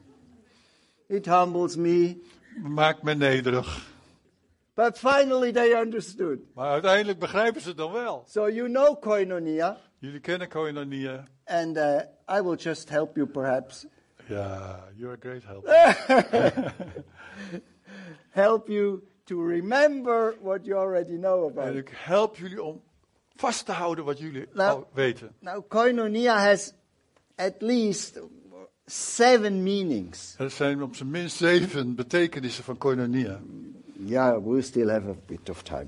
[1.07, 2.17] it humbles me.
[2.63, 3.93] maakt me nederig.
[4.73, 6.39] But finally, they understood.
[6.53, 8.23] Maar uiteindelijk begrijpen ze het dan wel.
[8.27, 11.23] So you know koinonia, Jullie kennen koinonia.
[11.45, 11.99] and uh,
[12.37, 13.85] I will just help you perhaps.
[14.27, 15.65] Ja, you're a great help.
[18.29, 21.75] Help you to remember what you already know En about.
[21.75, 22.81] ik help jullie om
[23.35, 24.69] vast te houden wat jullie Nou.
[24.71, 25.31] al weten.
[25.39, 26.73] Now, koinonia has
[27.35, 28.19] at least
[28.85, 30.35] seven meanings.
[30.37, 33.39] Er zijn op zijn minst zeven betekenissen van koinonia.
[33.97, 35.87] Yeah, we still have a bit of time.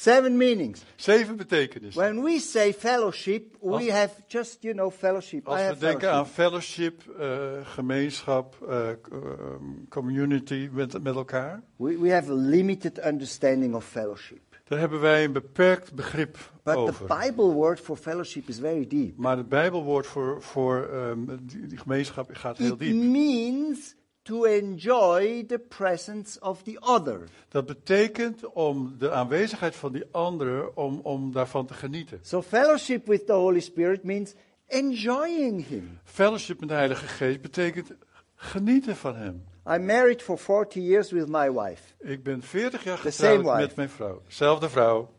[0.00, 0.82] Seven meanings.
[0.96, 2.02] Zeven betekenissen.
[2.02, 5.46] When we say fellowship, Als- we have just, you know, fellowship.
[5.46, 7.02] I Als we have denken aan fellowship.
[7.02, 7.20] fellowship,
[7.62, 14.40] eh, gemeenschap, ehm, community met, met elkaar, We, we have a limited understanding of fellowship.
[14.64, 17.06] daar hebben wij een beperkt begrip But over.
[17.06, 19.16] the Bible word for fellowship is very deep.
[19.16, 22.94] Maar het Bijbelwoord voor, voor ehm, die, die gemeenschap gaat heel It diep.
[22.94, 27.28] means to enjoy the presence of the other.
[27.48, 32.18] Dat betekent om de aanwezigheid van die anderen, om, om daarvan te genieten.
[32.22, 34.34] So fellowship with the Holy Spirit means
[34.66, 35.98] enjoying Him.
[36.04, 37.90] Fellowship met de Heilige Geest betekent
[38.34, 39.44] genieten van Hem.
[39.66, 41.82] I'm married for 40 years with my wife.
[41.98, 44.22] Ik ben 40 jaar getrouwd met mijn vrouw.
[44.26, 45.10] Zelfde vrouw.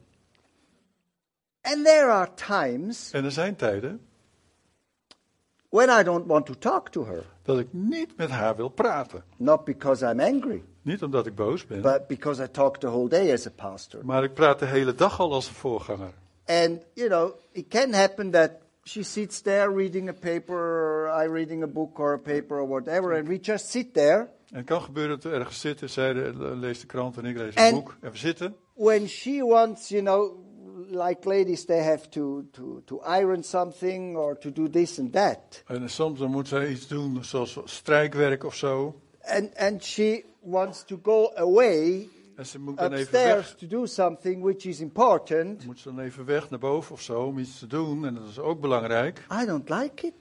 [1.62, 4.06] And there are times En er zijn tijden
[5.72, 7.24] when I don't want to talk to her.
[7.44, 9.24] dat ik niet met haar wil praten.
[9.38, 13.10] Not because I'm angry, Niet omdat ik boos ben, but because I talk the whole
[13.10, 14.06] day as a pastor.
[14.06, 16.12] maar ik praat de hele dag al als een voorganger.
[16.46, 18.52] And, you know, it can happen that
[18.84, 22.68] she sits there reading a paper, or I reading a book or a paper or
[22.68, 24.28] whatever, and we just sit there.
[24.52, 26.14] En het kan gebeuren dat we ergens zitten, zij
[26.56, 27.96] leest de krant en ik lees En- een boek.
[28.02, 28.56] En we zitten.
[28.74, 30.32] When she wants, you know,
[30.92, 35.64] like ladies, they have to, to, to iron something or to do this and that.
[35.68, 39.00] En soms dan moet zij iets doen, zoals strijkwerk of zo.
[39.24, 43.56] And, and she wants to go away En ze moet dan even weg.
[43.56, 45.66] to do something which is important.
[45.66, 48.06] Moet ze dan even weg naar boven of zo om iets te doen.
[48.06, 49.26] En dat is ook belangrijk.
[49.42, 50.14] I don't like it.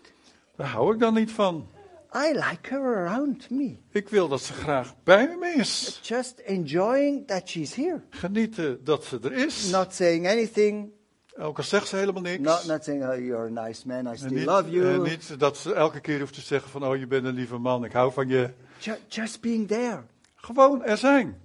[0.57, 1.67] Daar hou ik dan niet van.
[2.15, 3.77] I like her around me.
[3.93, 6.01] Ik wil dat ze graag bij me is.
[6.03, 8.01] Just enjoying that she's here.
[8.11, 9.71] Genieten dat ze er is.
[9.71, 10.91] Not saying anything,
[11.39, 12.43] Ook al zegt ze helemaal niks.
[12.43, 14.95] not, not saying, oh, you're a nice man, I still niet, love you.
[14.95, 17.59] en niet dat ze elke keer hoeft te zeggen van, oh je bent een lieve
[17.59, 18.51] man, ik hou van je.
[18.79, 20.01] Ju- just being there.
[20.35, 21.41] Gewoon er zijn.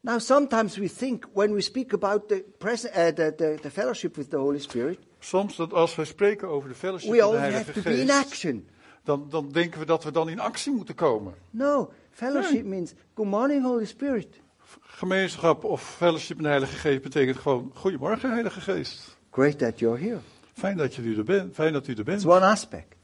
[0.00, 4.16] Now, sometimes we think when we speak about the, pres- uh, the, the, the fellowship
[4.16, 7.24] with the Holy Spirit, Soms dat als we spreken over de fellowship we met de
[7.32, 8.68] always Heilige have to be in Geest, action.
[9.04, 11.34] Dan, dan denken we dat we dan in actie moeten komen.
[11.50, 14.40] No, fellowship means good morning, Holy Spirit.
[14.80, 19.16] Gemeenschap of fellowship met de Heilige Geest betekent gewoon, goedemorgen Heilige Geest.
[19.30, 20.18] Great that you're here.
[20.52, 21.54] Fijn dat, je er bent.
[21.54, 22.22] Fijn dat u er bent.
[22.22, 22.96] It's one aspect.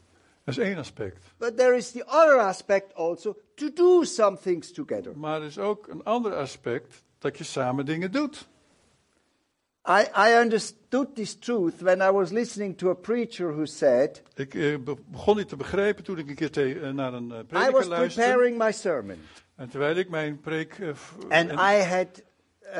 [0.44, 1.26] Dat is één aspect.
[1.38, 5.18] But there is the other aspect also to do some things together.
[5.18, 8.48] Maar er is ook een ander aspect dat je samen dingen doet.
[9.88, 14.54] I, I understood this truth when I was listening to a preacher who said, Ik
[14.54, 17.38] eh, be- begon dit te begrijpen toen ik een keer te- eh, naar een eh,
[17.38, 18.28] I prediker was luisterde.
[18.30, 19.16] preparing my sermon.
[19.56, 20.74] En terwijl ik mijn preek...
[20.92, 22.22] v- And I had
[22.64, 22.72] uh,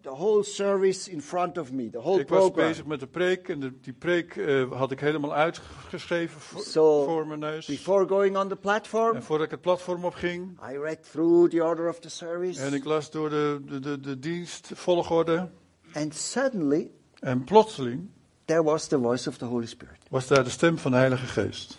[0.00, 2.68] the whole service in front of me, the whole ik was program.
[2.68, 7.04] bezig met de preek en de, die preek eh, had ik helemaal uitgeschreven voor, So,
[7.04, 7.66] voor mijn neus.
[7.66, 11.64] Before going on the platform, En voordat ik het platform opging I read through the
[11.64, 12.62] order of the service.
[12.62, 15.48] en ik las door de, de, de, de dienstvolgorde.
[15.94, 16.90] And suddenly,
[17.20, 18.10] En plotseling
[18.44, 19.96] there was the voice of the Holy Spirit.
[20.10, 21.78] was daar de stem van de Heilige Geest.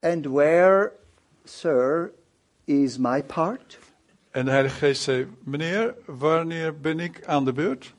[0.00, 0.92] And where,
[1.44, 2.12] sir,
[2.64, 3.78] is my part?
[4.30, 7.94] En de Heilige Geest zei, meneer, wanneer ben ik aan de beurt?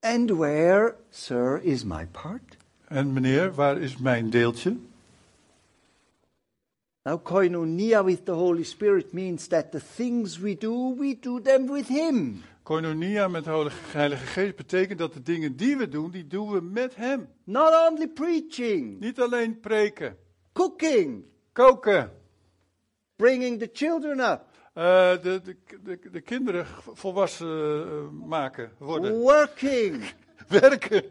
[0.00, 2.56] And where, sir, is my part?
[2.88, 4.76] En meneer, waar is mijn deeltje?
[7.04, 11.66] Now, koinonia with the Holy Spirit means that the things we do, we do them
[11.66, 12.42] with Him.
[12.70, 16.60] Koinonia met de Heilige- Geest betekent dat de dingen die we doen, die doen we
[16.60, 17.28] met Hem.
[17.44, 20.16] Not only preaching, Niet alleen preken,
[20.52, 22.10] cooking, koken,
[23.16, 24.42] bringing the children up,
[24.72, 30.04] eh, de, de, de, de kinderen volwassen eh, maken, worden, working.
[30.48, 31.04] werken.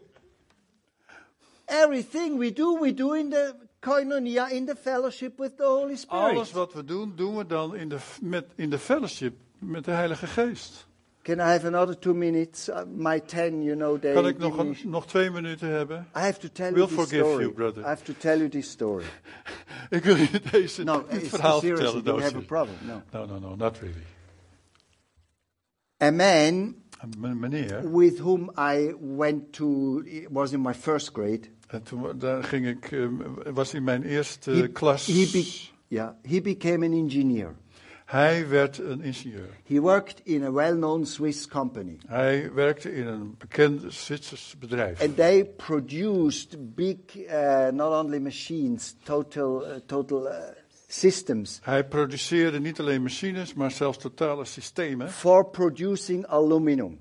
[1.65, 6.23] Everything we do, we do in the koinonia, in the fellowship with the Holy Spirit.
[6.23, 9.91] Alles wat we doen, doen we dan in de, met, in de fellowship met de
[9.91, 10.87] Heilige Geest.
[11.29, 12.69] Can I have another two minutes?
[12.69, 16.07] Uh, my ten, you know, they Kan ik nog, een, nog twee minuten hebben?
[16.15, 17.43] I have to tell We'll you this forgive story.
[17.43, 17.83] you, brother.
[17.83, 19.03] I have to tell you this story.
[19.97, 21.91] Ik wil je deze, No, dit verhaal vertellen.
[21.91, 22.75] you No, have a problem.
[22.87, 23.01] No.
[23.11, 24.03] no, no, no, not really.
[26.01, 26.75] A man
[27.39, 31.41] Meneer, with whom I went to it was in my first grade.
[31.67, 33.07] en toen daar ging ik, eh,
[33.53, 35.05] was in mijn eerste He- klas.
[35.05, 37.55] he be- yeah, he became an engineer.
[38.09, 39.49] Hij werd een ingenieur.
[39.67, 45.01] He worked in a well-known Swiss company, Hij werkte in een bekend Zwitsers bedrijf.
[45.01, 50.33] and they produced big, uh, not only machines, total, uh, total uh,
[50.87, 56.99] systems Hij produceerde niet alleen machines, maar zelfs totale systemen for producing aluminum.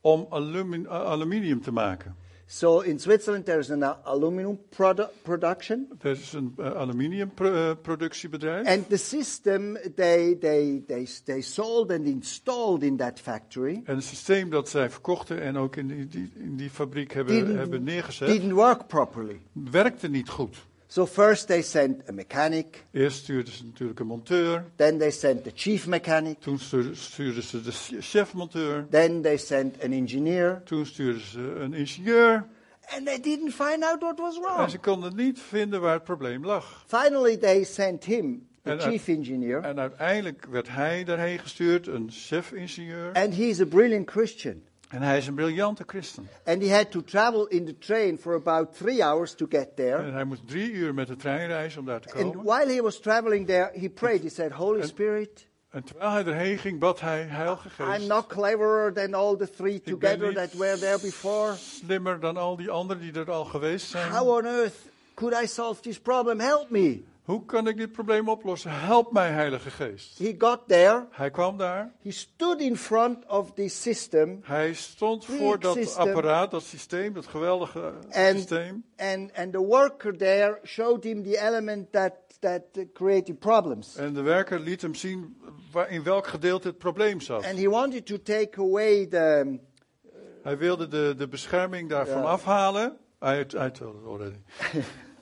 [0.00, 2.16] om alumi- aluminium te maken.
[2.50, 8.66] So in Switzerland, there's an uh, aluminum produ- production, Er is een uh, aluminiumproductiebedrijf.
[8.66, 14.04] and the system they they they they sold and installed in that factory En het
[14.04, 18.28] systeem dat zij verkochten en ook in die, die- in die fabriek hebben, hebben neergezet,
[18.28, 19.40] didn't work properly.
[19.52, 20.56] werkte niet goed.
[20.90, 25.44] So first they sent a mechanic, Eerst stuurden ze natuurlijk een monteur, then they sent
[25.44, 31.22] the chief mechanic, toen stuurden, ze de chefmonteur, then they sent an engineer, toen stuurden
[31.22, 32.46] ze een ingenieur.
[32.96, 34.70] and they didn't find out what was En wrong.
[34.70, 36.84] ze konden niet vinden waar het probleem lag.
[36.86, 42.10] Finally, they sent him, the I- chief engineer, En uiteindelijk werd hij daarheen gestuurd, een
[42.10, 43.12] chef-ingenieur.
[43.12, 44.62] and he's a brilliant Christian.
[44.88, 46.28] En hij is een briljante christen.
[46.44, 49.96] And he had to travel in the train for about three hours to get there.
[50.02, 52.44] En hij moest drie uur met de trein reizen om daar te And komen.
[52.46, 54.22] while he was traveling there, he prayed.
[54.22, 58.08] He said, Holy And- Spirit, En terwijl hij erheen ging, bad hij Heilige I'm Geest.
[58.08, 61.54] not cleverer than all the three together that were there before.
[61.56, 64.10] Slimmer dan al die anderen die er al geweest zijn.
[64.12, 64.74] How on earth
[65.14, 66.40] could I solve this problem?
[66.40, 67.02] Help me.
[67.28, 68.70] Hoe kan ik dit probleem oplossen?
[68.80, 70.18] Help mij, Heilige Geest.
[70.18, 71.06] He got there.
[71.10, 71.92] Hij kwam daar.
[72.02, 74.40] He stood in front of this system.
[74.42, 76.08] Hij stond voor dat system.
[76.08, 78.84] apparaat, dat systeem, dat geweldige And, systeem.
[78.96, 82.62] and, and the worker there showed him the element that, that
[82.92, 83.96] created problems.
[83.96, 85.36] En de werker liet hem zien
[85.72, 87.44] waar, in welk gedeelte het probleem zat.
[87.44, 89.58] And he wanted to take away the,
[90.42, 92.28] Hij wilde de, de bescherming daarvan Ja.
[92.28, 92.96] afhalen.
[93.24, 94.36] I, I told it already.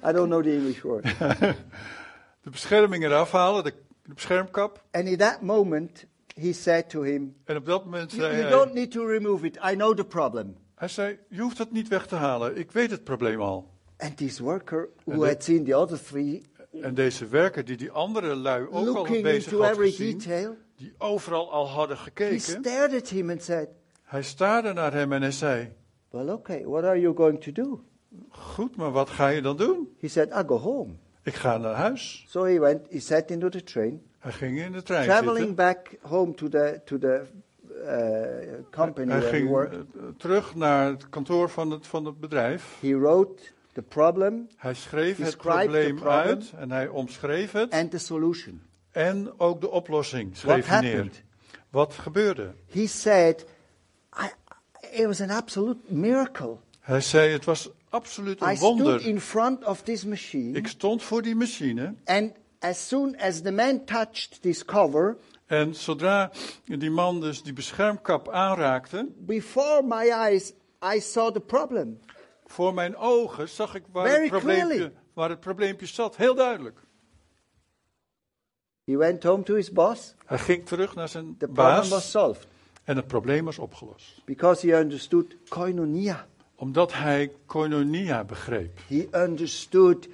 [0.09, 1.05] I don't know the English word.
[2.43, 4.83] De bescherming eraf halen, de, de beschermkap.
[4.93, 6.05] and in that moment,
[6.35, 9.47] he said to him, En op dat moment zei you hij, don't need to remove
[9.47, 9.59] it.
[9.71, 10.57] I know the problem.
[10.75, 12.57] hij zei, je hoeft het niet weg te halen.
[12.57, 13.71] Ik weet het probleem al.
[13.99, 16.43] And this worker, who had seen the other three,
[16.83, 20.19] En deze werker die die andere lui ook al looking bezig into had every gezien,
[20.19, 23.69] detail, die overal al hadden he gekeken, stared at him and said,
[24.03, 25.73] hij staarde naar hem en hij zei,
[26.11, 27.85] Well, okay, what are you going to do?
[28.31, 29.89] Goed, maar wat ga je dan doen?
[30.01, 30.93] He said, I go home.
[31.23, 32.25] Ik ga naar huis.
[32.29, 35.55] So he went, he sat into the train, Hij ging in de trein traveling zitten.
[35.55, 37.23] back home to the, to the
[37.85, 39.75] uh, company Hij he ging worked.
[39.75, 42.77] eh, terug naar het kantoor van het, van het bedrijf.
[42.81, 43.43] He wrote
[43.73, 46.12] the problem Hij schreef het probleem problem.
[46.27, 47.71] uit en hij omschreef het.
[47.73, 48.62] and the solution.
[48.91, 50.95] En ook de oplossing What schreef hij neer.
[50.95, 51.23] happened?
[51.71, 52.53] Wat gebeurde?
[52.73, 53.47] He said,
[54.23, 54.27] I,
[54.93, 56.57] it was an absolute miracle.
[56.81, 59.01] Hij zei, het was absoluut I een stood wonder.
[59.07, 63.51] in front of this machine, Ik stond voor die machine and as soon as the
[63.53, 65.16] man touched this cover,
[65.47, 66.30] en zodra
[66.64, 70.53] die man dus die beschermkap aanraakte, before my eyes,
[70.94, 71.99] I saw the problem.
[72.47, 76.16] voor mijn ogen zag ik waar, Very het probleempje, waar het probleempje zat.
[76.16, 76.80] Heel duidelijk.
[78.84, 80.14] He went home to his boss.
[80.26, 82.47] Hij ging terug naar zijn The problem was baas solved
[82.84, 84.24] en het probleem was opgelost.
[84.24, 86.26] because he understood koinonia.
[86.57, 88.79] Omdat hij koinonia begreep.
[88.89, 90.09] He understood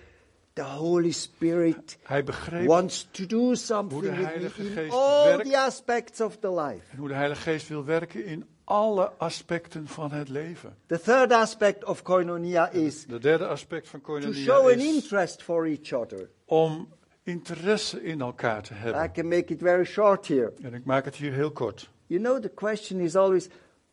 [0.53, 4.93] the Holy Spirit Hij begreep wants to do something Hoe de Heilige me in Geest
[4.93, 5.51] all werkt.
[5.51, 6.85] the aspects of the life.
[6.91, 10.77] en hoe de Heilige Geest wil werken in alle aspecten van het leven.
[10.87, 14.85] The third aspect of koinonia is De derde aspect van to koinonia show an is
[14.85, 16.29] interest for each other.
[16.45, 16.89] om
[17.23, 19.13] interesse in elkaar te I hebben.
[19.13, 20.53] can make it very short here.
[20.63, 21.91] En ik maak het hier heel kort.
[22.07, 23.49] You know, the question is always,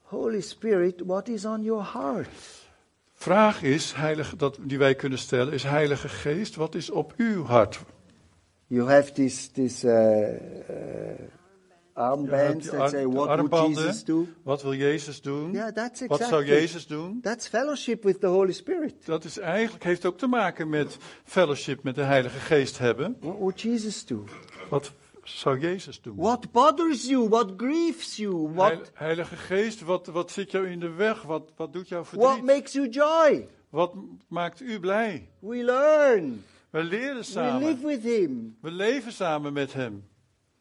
[0.09, 2.27] Holy Spirit, what is on your heart?
[3.13, 7.43] Vraag is, heilige, dat, die wij kunnen stellen, is Heilige Geest, wat is op uw
[7.43, 7.79] hart?
[8.67, 10.35] You have this, this uh, uh,
[11.93, 13.75] armbands that say, what would.
[13.75, 14.27] Jesus do?
[14.43, 15.51] Wat wil Jezus doen?
[15.51, 16.55] Yeah, that's Wat zou exactly.
[16.55, 17.19] Jezus doen?
[17.21, 19.05] That's fellowship with the Holy Spirit.
[19.05, 23.17] Dat is eigenlijk, heeft ook te maken met fellowship met de Heilige Geest hebben.
[23.19, 24.23] What would Jesus do?
[24.69, 24.91] Wat
[25.37, 26.15] zou Jezus doen?
[26.15, 27.27] What bothers you?
[27.29, 28.49] What grieves you?
[28.53, 31.21] What, Heil- Heilige Geest, wat, wat zit jou in de weg?
[31.21, 32.43] Wat, wat doet jou what verdriet?
[32.55, 33.47] makes you joy?
[33.69, 33.93] Wat
[34.27, 35.29] maakt u blij?
[35.39, 36.43] We learn.
[36.69, 37.67] We leren We samen.
[37.67, 38.55] live with Him.
[38.61, 40.03] We leven samen met Hem.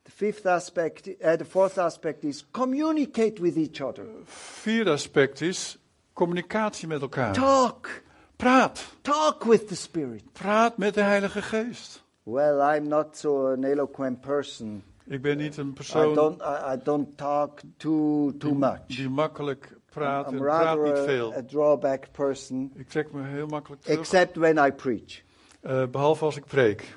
[0.03, 4.07] The fifth aspect, uh, the fourth aspect is communicate with each other.
[4.25, 5.79] Vierde aspect is
[6.13, 7.33] communicatie met elkaar.
[7.33, 8.03] Talk.
[8.37, 8.87] Praat.
[9.03, 10.23] Talk with the Spirit.
[10.33, 12.03] Praat met de Heilige Geest.
[12.31, 14.83] Well, I'm not so an eloquent person.
[15.07, 18.87] Ik ben niet een I don't, I, I don't talk too, too much.
[18.87, 21.35] die makkelijk praat I'm en praat rather niet a, veel.
[21.35, 25.23] a drawback person, Ik trek me heel makkelijk terug, except when I preach.
[25.61, 26.97] eh, behalve als ik preek.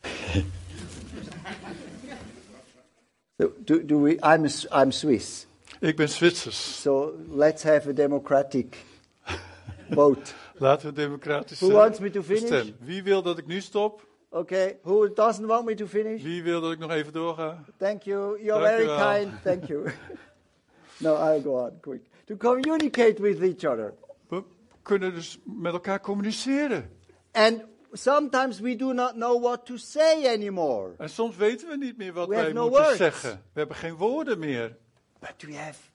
[3.40, 5.46] So do, do we, I'm, S- I'm Swiss,
[5.80, 6.80] Ik ben Zwitsers.
[6.82, 8.76] so let's have a democratic
[9.90, 10.34] vote.
[10.60, 12.46] Laten we democratisch Who wants me to finish?
[12.46, 12.74] Stem.
[12.78, 14.08] Wie wil dat ik nu stop?
[14.28, 16.22] Okay, who doesn't want me to finish?
[16.22, 17.64] Wie wil dat ik nog even doorga?
[17.76, 18.42] Thank you.
[18.42, 19.42] You're Dank very kind.
[19.42, 19.90] Thank you.
[21.04, 22.02] no, I'll go on quick.
[22.24, 23.94] To communicate with each other.
[24.28, 24.44] We
[24.82, 26.90] kunnen dus met elkaar communiceren.
[27.32, 30.94] And sometimes we do not know what to say anymore.
[30.98, 32.96] En soms weten we niet meer wat We wij no moeten words.
[32.96, 33.42] zeggen.
[33.52, 34.76] We hebben geen woorden meer.
[35.20, 35.89] But we have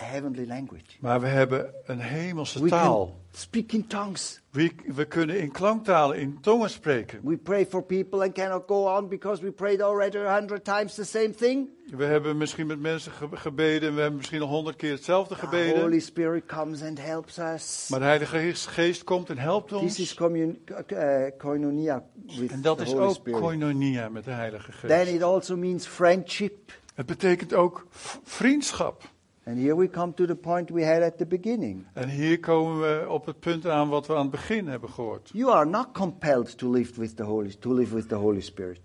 [0.00, 0.84] heavenly language.
[1.00, 3.06] Maar we hebben een hemelse We taal.
[3.06, 4.40] can speak in tongues.
[4.50, 7.20] We, we kunnen in klanktalen, in tongen spreken.
[7.24, 10.94] We pray for people and cannot go on because we prayed already a hundred times
[10.94, 11.68] the same thing.
[11.96, 13.88] We hebben misschien met mensen ge- gebeden.
[13.88, 15.80] en We hebben misschien al honderd keer hetzelfde The gebeden.
[15.80, 17.86] Holy Spirit comes and helps us.
[17.90, 20.14] Maar de Heilige Geest- komt en helpt This is ons.
[20.14, 20.58] commun-
[20.92, 22.04] uh, koinonia
[22.38, 23.40] with En dat the is Holy ook Spirit.
[23.40, 25.12] koinonia met de Heilige Then Geest.
[25.14, 26.72] it also means friendship.
[26.94, 27.86] Het betekent ook
[28.22, 29.09] vriendschap.
[29.44, 31.86] And here we come to the point we had at the beginning.
[31.92, 35.30] En hier komen we op het punt aan wat we aan het begin hebben gehoord.
[35.32, 38.80] You are not compelled to live with the Holy to live with the Holy Spirit.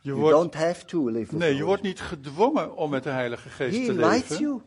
[0.00, 2.90] Je You wordt, don't have to live with nee, the je wordt niet gedwongen om
[2.90, 3.74] met de Heilige Spirit.
[3.74, 4.44] Geest He te invites leven.
[4.44, 4.60] you.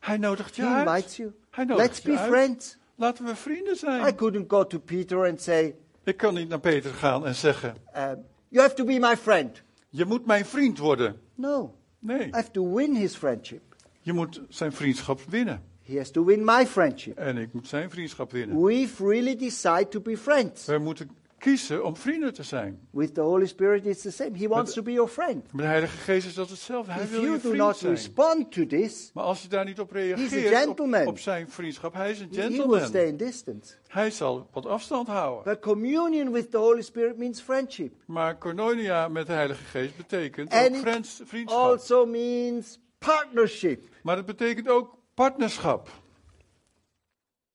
[0.00, 0.86] Hij nodigt je He uit.
[0.88, 1.32] invites you.
[1.50, 2.28] Hij nodigt Let's je be uit.
[2.28, 2.76] friends.
[2.94, 4.14] Laten we vrienden I zijn.
[4.14, 5.74] couldn't go to Peter and say,
[6.04, 9.62] Ik kan niet naar Peter gaan en zeggen: um, "You have to be my friend."
[9.88, 11.20] Je moet mijn vriend worden.
[11.34, 13.65] No, Nee, I have to win his friendship.
[14.06, 15.62] Je moet zijn vriendschap winnen.
[15.82, 17.16] He has to win my friendship.
[17.18, 18.62] En ik moet zijn vriendschap winnen.
[18.64, 20.64] We've really decided to be friends.
[20.66, 22.78] We moeten kiezen om vrienden te zijn.
[22.90, 24.38] With the Holy Spirit, it's the same.
[24.38, 25.52] He wants to be your friend.
[25.52, 26.92] Met de Heilige Geest is dat hetzelfde.
[26.92, 27.92] Hij If wil je you do not zijn.
[27.92, 31.06] respond to this, Maar als je daar niet op reageert, op, gentleman.
[31.06, 32.86] op zijn vriendschap, hij is een he will gentleman.
[32.86, 33.74] stay in distance.
[33.88, 35.52] Hij zal wat afstand houden.
[35.52, 37.92] But communion with the Holy Spirit means friendship.
[38.06, 41.62] Maar Cornelia met de Heilige Geest betekent ook vriendschap.
[41.70, 45.88] Also means partnership, Maar het betekent ook partnerschap.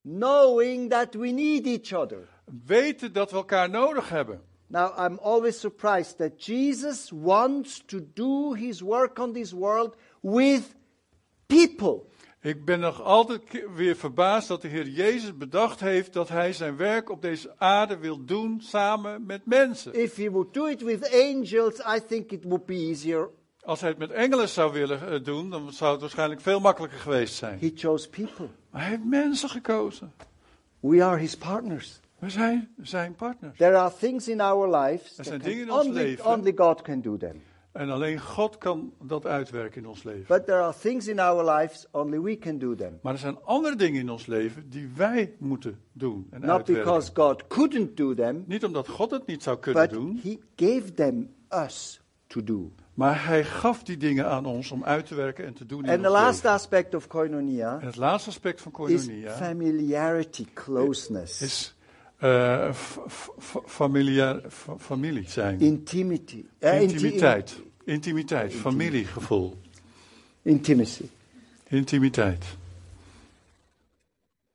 [0.03, 2.27] knowing that we need each other.
[2.65, 4.41] Weten dat we elkaar nodig hebben.
[4.67, 10.75] Now, I'm always surprised that Jesus wants to do his work on this world with
[11.47, 12.01] people.
[12.41, 13.41] Ik ben nog altijd
[13.75, 17.97] weer verbaasd dat de Heer Jezus bedacht heeft dat hij zijn werk op deze aarde
[17.97, 19.93] wil doen samen met mensen.
[19.93, 23.29] If he would do it with angels, I think it would be easier.
[23.63, 26.99] Als hij het met engelen zou willen eh, doen, dan zou het waarschijnlijk veel makkelijker
[26.99, 27.59] geweest zijn.
[27.59, 28.47] He chose people.
[28.69, 30.11] Maar hij heeft mensen gekozen.
[30.79, 31.99] We are his partners.
[32.19, 33.57] We zijn zijn partners.
[33.57, 36.25] There are things in our lives Er that zijn can dingen in ons only, leven.
[36.25, 37.41] only God can do them.
[37.71, 40.25] En alleen God kan dat uitwerken in ons leven.
[40.27, 42.99] But there are things in our lives only we can do them.
[43.01, 46.83] Maar er zijn andere dingen in ons leven die wij moeten doen en Not uitwerken.
[46.85, 50.37] because God couldn't do them, Niet omdat God het niet zou kunnen but doen, he
[50.55, 52.71] gave them us to do.
[53.01, 56.01] Maar hij gaf die dingen aan ons om uit te werken en te doen in
[56.01, 56.49] the last leven.
[56.49, 61.75] aspect of koinonia En het laatste aspect van is koinonia familiarity, closeness, is
[62.17, 62.99] eh, f-
[63.39, 65.59] f- familiaar, fa- familie zijn.
[65.59, 67.59] intimity, uh, inti- Intimiteit.
[67.83, 69.55] Intimiteit, familiegevoel.
[70.41, 71.05] intimacy.
[71.67, 72.45] Intimiteit.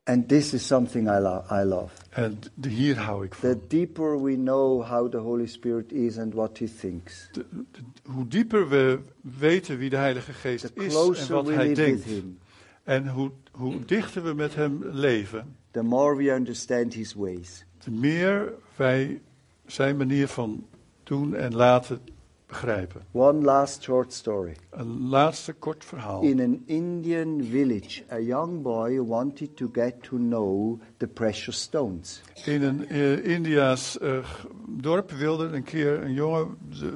[0.09, 1.93] And this is something I, lo- I love.
[2.11, 2.39] En
[2.69, 3.49] hier hou ik van.
[3.51, 8.11] The deeper we know how the Holy Spirit is and what He thinks, De- de-
[8.11, 10.95] hoe dieper we weten wie de Heilige Geest the is
[11.29, 12.05] en wat hij denkt.
[12.05, 12.39] Him,
[12.83, 17.65] En hoe, hoe dichter we met hem leven, the more we understand His ways.
[17.79, 19.21] te meer wij
[19.67, 20.67] zijn manier van
[21.03, 22.01] doen en laten
[22.47, 23.01] begrijpen.
[23.13, 24.57] One last short story.
[24.71, 26.23] Een laatste kort verhaal.
[26.23, 32.23] In an Indian village, a young boy wanted to get to know the precious stones.
[32.45, 32.89] In een
[33.25, 36.89] Indiaas eh, g- dorp wilde een keer een jongen eh,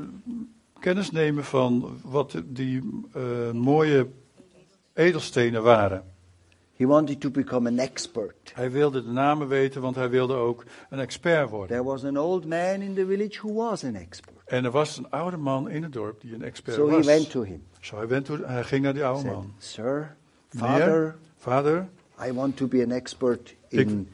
[0.80, 2.82] kennis nemen van wat die
[3.12, 4.06] eh, mooie
[4.92, 6.04] edelstenen waren.
[6.76, 8.52] He wanted to become an expert.
[8.54, 11.68] Hij wilde de namen weten, want hij wilde ook een expert worden.
[11.68, 14.38] There was an old man in the village who was an expert.
[14.50, 17.06] En er was een oude man in het dorp die een expert So he was.
[17.06, 17.62] went to him.
[17.80, 19.52] Zo hij, went toe- hij ging naar die oude Said, man.
[19.58, 20.16] Sir,
[20.48, 21.88] father, vader,
[22.28, 24.06] I want to be an expert in Ik-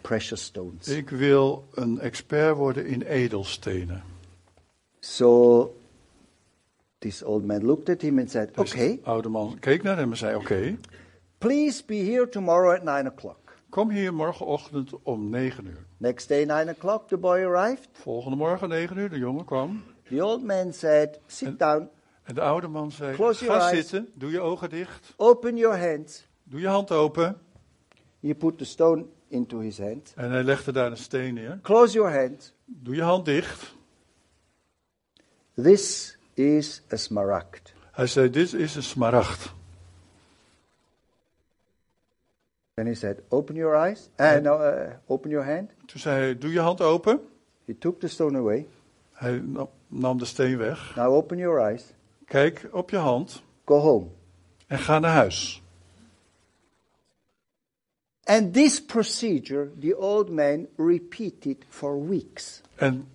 [0.00, 0.88] precious stones.
[0.88, 4.02] ik wil een expert worden in edelstenen.
[5.00, 5.74] So
[6.98, 10.10] This old man looked at him and said, Deze Okay, oude man keek naar hem
[10.10, 10.76] en zei: Oké,
[11.38, 13.38] please be here tomorrow at 9 o'clock.
[13.70, 15.84] kom hier morgenochtend om 9 uur.
[16.04, 17.88] Next day, 9 o'clock, the boy arrived.
[17.92, 19.84] Volgende morgen 9 uur, de jongen kwam.
[20.08, 21.88] The old man said, Sit down,
[22.22, 25.76] En de oude man zei: Close your Ga zitten, doe je ogen dicht, open your
[25.78, 26.26] hands.
[26.42, 27.36] doe je hand open.
[28.20, 30.12] He put the stone into his hand.
[30.16, 31.58] En hij legde daar een steen neer.
[31.62, 32.52] Close your hand.
[32.64, 33.74] Doe je hand dicht.
[35.54, 37.72] This is a smaragd.
[37.92, 39.52] Hij zei: Dit is een smaragd.
[42.74, 44.10] Then he said, Open your eyes.
[44.18, 45.70] Uh, no, uh, open your hand.
[45.86, 47.20] Toen zei hij: Doe je hand open.
[47.66, 48.66] He took the stone away.
[49.12, 50.96] Hij nam- nam de steen weg.
[50.96, 51.84] Now open your eyes.
[52.26, 54.06] Kijk op je hand Go home.
[54.66, 55.62] en ga naar huis.
[58.24, 62.60] And this procedure, the old man repeated for weeks.
[62.74, 63.08] En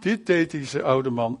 [0.00, 1.40] dit deed deze oude man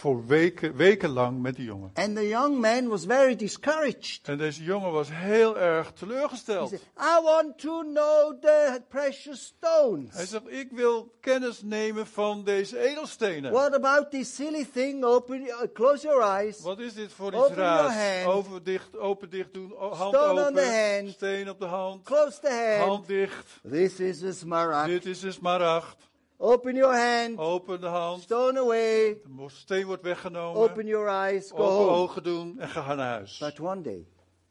[0.00, 1.90] voor weken, wekenlang met die jongen.
[1.94, 4.20] And the young man was very discouraged.
[4.22, 6.68] En deze jongen was heel erg teleurgesteld.
[6.68, 10.14] said, I want to know the precious stones.
[10.14, 13.52] Hij zegt, ik wil kennis nemen van deze edelstenen.
[13.52, 15.04] What about this silly thing?
[15.04, 16.60] Open, uh, close your eyes.
[16.60, 18.26] Wat is dit voor iets raars?
[18.26, 21.10] Over dicht, open dicht doen, hand Stone on the hand.
[21.14, 22.88] steen op de hand, Close the hand.
[22.88, 23.60] hand dicht.
[23.70, 24.88] This is a smaragd.
[24.88, 26.08] Dit is een smaragd.
[26.42, 27.38] Open your hand.
[27.38, 29.18] Open de hand, Stone away.
[29.36, 30.60] de steen wordt weggenomen.
[30.62, 31.50] Open your eyes.
[31.50, 31.90] Go Open home.
[31.90, 33.38] ogen doen en ga naar huis.
[33.38, 34.04] But one day,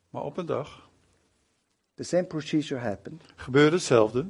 [0.09, 0.87] Maar op een dag
[1.95, 3.21] the same procedure happened.
[3.35, 4.25] gebeurde hetzelfde.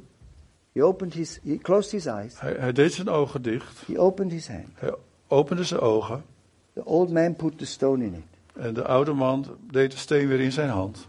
[0.73, 2.39] He opened his, he closed his eyes.
[2.39, 3.87] Hij, hij deed zijn ogen dicht.
[3.87, 4.67] He opened his hand.
[4.73, 4.93] Hij
[5.27, 6.25] opende zijn ogen.
[6.73, 8.23] The old man put the stone in it.
[8.63, 11.07] En de oude man deed de steen weer in zijn hand.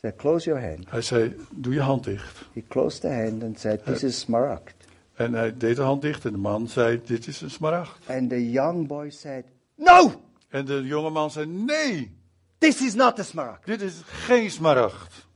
[0.00, 0.90] Said, close your hand.
[0.90, 2.40] Hij zei, doe je hand dicht.
[2.52, 4.74] He closed the hand and said, this is smaragd.
[5.14, 8.08] En hij deed de hand dicht en de man zei, dit is een smaragd.
[8.08, 9.44] And the young boy said,
[9.74, 10.12] no,
[10.48, 12.16] En de jonge man zei, nee,
[12.58, 13.66] this is not a smaragd.
[13.66, 15.26] dit is geen smaragd.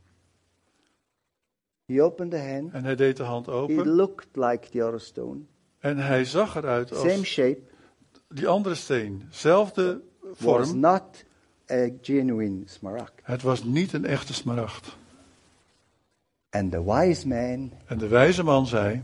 [1.87, 2.73] He opened the hand.
[2.73, 3.89] En hij deed de hand It open.
[3.89, 5.41] looked like the other stone.
[5.79, 7.61] En hij zag eruit Same als shape.
[8.29, 9.23] die andere steen.
[9.31, 10.81] Zelfde Was vorm.
[10.81, 11.25] not
[11.71, 13.13] a genuine smaragd.
[13.23, 14.97] Het was niet een echte smaragd.
[16.51, 19.03] And the wise man En de wijze man zei,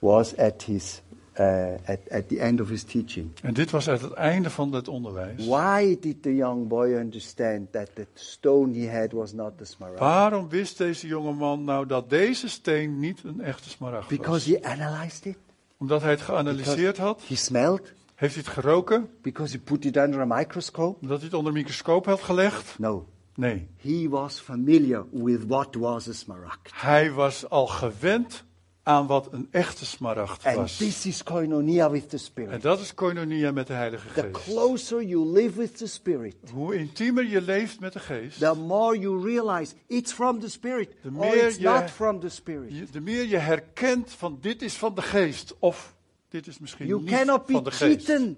[0.00, 1.02] was at his
[1.38, 3.30] uh, at, at the end of his teaching.
[3.42, 5.46] en dit was uit het einde van het onderwijs.
[5.46, 9.98] Why did the young boy understand that the stone he had was not the smaragd?
[9.98, 14.60] Waarom wist deze jonge man nou dat deze steen niet een echte smaragd Because was?
[14.62, 15.36] he analyzed it.
[15.76, 17.22] Omdat hij het geanalyseerd had?
[17.26, 17.92] He smelled.
[18.14, 19.08] Heeft hij het geroken?
[19.22, 20.98] Because he put it under a microscope.
[21.00, 22.78] Omdat hij het onder een microscoop had gelegd?
[22.78, 23.06] No.
[23.34, 23.68] Nee.
[23.76, 26.70] He was familiar with what was a smaragd.
[26.74, 28.44] Hij was al gewend
[28.82, 30.76] aan wat een echte smaragd And was.
[30.76, 32.62] this is koinonia with the En Spirit.
[32.62, 34.44] dat is koinonia met de Heilige The Geest.
[34.44, 38.98] closer you live with the Spirit, Hoe intiemer je leeft met de Geest, the more
[38.98, 42.72] you realize it's from the Spirit De or it's je- not from the Spirit.
[42.76, 45.94] je- de meer je herkent van dit is van de Geest of
[46.28, 48.04] dit is misschien You niet cannot van de Geest.
[48.04, 48.36] cheated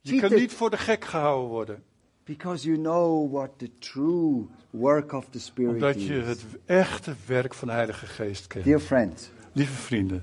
[0.00, 0.38] Je kan cheated.
[0.38, 1.82] niet voor de gek gehouden worden,
[2.24, 7.54] because you know what the true work of the Spirit omdat je het echte werk
[7.54, 8.64] van de Heilige Geest kent.
[8.64, 10.22] Dear friends, Lieve vrienden,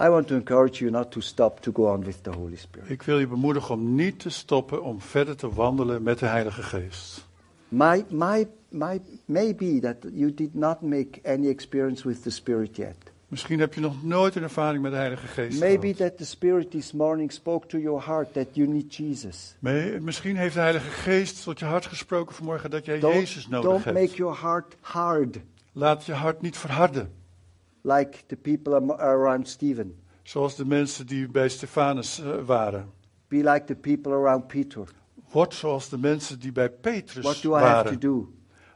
[0.00, 2.90] I want to encourage you not to stop to go on with the Holy Spirit.
[2.90, 6.62] ik wil je bemoedigen om niet te stoppen om verder te wandelen met de Heilige
[6.62, 7.26] Geest.
[7.68, 12.96] My, my, my, maybe that you did not make any experience with the Spirit yet.
[13.28, 15.96] Misschien heb je nog nooit een ervaring met de Heilige Geest Maybe gehad.
[15.96, 19.56] that the Spirit this morning spoke to your heart that you need Jesus.
[20.00, 23.70] Misschien heeft de Heilige Geest tot je hart gesproken vanmorgen dat jij Jezus Don't, nodig
[23.70, 23.98] don't hebt.
[24.00, 25.38] make your heart hard
[25.78, 27.12] Laat je hart niet verharden.
[27.82, 30.02] like the people around Stephen.
[30.22, 32.90] Zoals de mensen die bij Stefanus eh, waren.
[33.28, 34.88] Be like the people around Peter.
[35.32, 38.00] Word zoals de mensen die bij Petrus What do I have to waren.
[38.00, 38.32] do?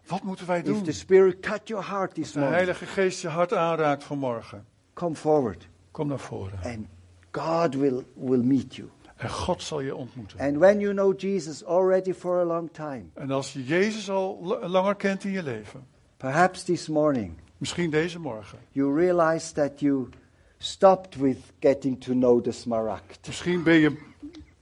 [0.06, 0.82] Wat moeten wij If doen?
[0.82, 4.64] the Spirit cut your heart Als this de morning, Heilige Geest je hart aanraakt vanmorgen.
[4.92, 6.58] come forward Kom naar voren.
[6.64, 6.86] and
[7.30, 8.88] God will, will meet you.
[9.16, 10.38] En God zal je ontmoeten.
[10.40, 14.58] And when you know Jesus already for a long time, En als je Jezus al
[14.68, 15.86] langer kent in je leven.
[16.22, 18.58] Perhaps this morning, Misschien deze morgen.
[18.72, 20.08] you realize that you
[20.58, 23.26] stopped with getting to know the smaragd.
[23.26, 23.98] Misschien ben je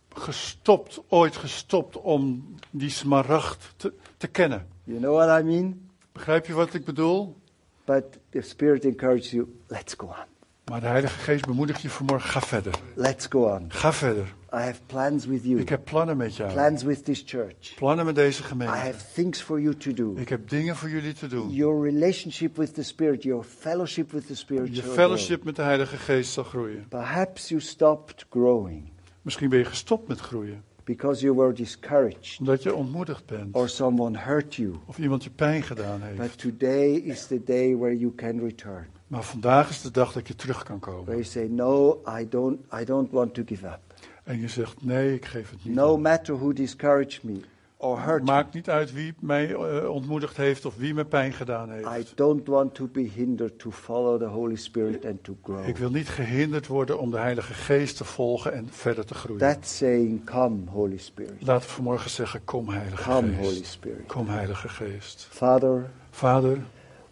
[0.08, 4.66] gestopt, ooit gestopt om die smaragd te, te kennen.
[4.84, 5.88] You know what I mean?
[6.12, 7.36] Begrijp je wat ik bedoel?
[7.84, 10.28] But the Spirit encourages you, let's go on.
[10.64, 12.30] Maar de Heilige Geest bemoedigt je vanmorgen.
[12.30, 12.74] Ga verder.
[12.94, 13.64] Let's go on.
[13.68, 14.34] Ga verder.
[14.52, 16.52] I have plans with you, Ik heb plannen met jou.
[16.52, 17.74] plans with this church.
[17.76, 18.74] Plannen met deze I gemeente.
[18.74, 20.12] have things for you to do.
[20.16, 21.50] Ik heb dingen voor jullie te doen.
[21.50, 24.76] Your relationship with the Spirit, your fellowship with the Spirit.
[24.76, 26.86] Je fellowship met de Heilige Geest zal groeien.
[26.88, 28.88] Perhaps you stopped growing
[29.22, 30.62] Misschien ben je gestopt met groeien.
[30.84, 33.54] because you were discouraged Omdat je ontmoedigd bent.
[33.54, 34.74] or someone hurt you.
[34.86, 36.38] Of iemand je pijn gedaan But heeft.
[36.38, 38.86] today is the day where you can return.
[39.06, 41.12] Maar vandaag is de dag dat je terug kan Where komen.
[41.12, 43.78] you say, No, I don't, I don't want to give up.
[44.24, 46.00] En je zegt, nee, ik geef het niet No op.
[46.00, 47.40] matter who discouraged me
[47.76, 51.32] or hurt me, Maakt niet uit wie mij eh, ontmoedigd heeft of wie me pijn
[51.32, 52.16] gedaan I heeft.
[52.16, 55.68] don't want to be hindered to follow the Holy Spirit and to grow.
[55.68, 59.40] Ik wil niet gehinderd worden om de Heilige Geest te volgen en verder te groeien.
[59.54, 61.34] That saying, Come, Holy Spirit.
[61.46, 63.66] Laten we vanmorgen zeggen, kom Heilige Come, Holy Geest.
[63.66, 64.06] Spirit.
[64.06, 65.26] Kom Heilige Geest.
[65.30, 66.58] Father, Vader,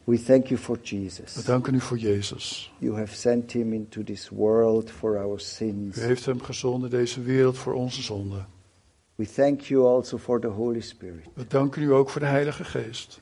[0.09, 1.45] we thank you for we Jesus.
[1.45, 2.73] danken u voor Jezus.
[2.79, 5.97] You have sent him into this world for our sins.
[5.97, 8.47] U heeft hem gezonden deze wereld voor onze zonden.
[9.15, 12.65] We thank you also for the Holy Spirit We danken u ook voor de Heilige
[12.65, 13.21] Geest.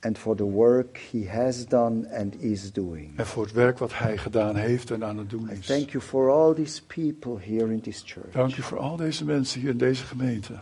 [0.00, 3.18] and for the work he has done and is doing.
[3.18, 5.66] En voor het werk wat hij gedaan heeft en aan het doen I is.
[5.66, 8.32] thank you for all these people here in this church.
[8.32, 10.60] Dank u voor al deze mensen hier in deze gemeente.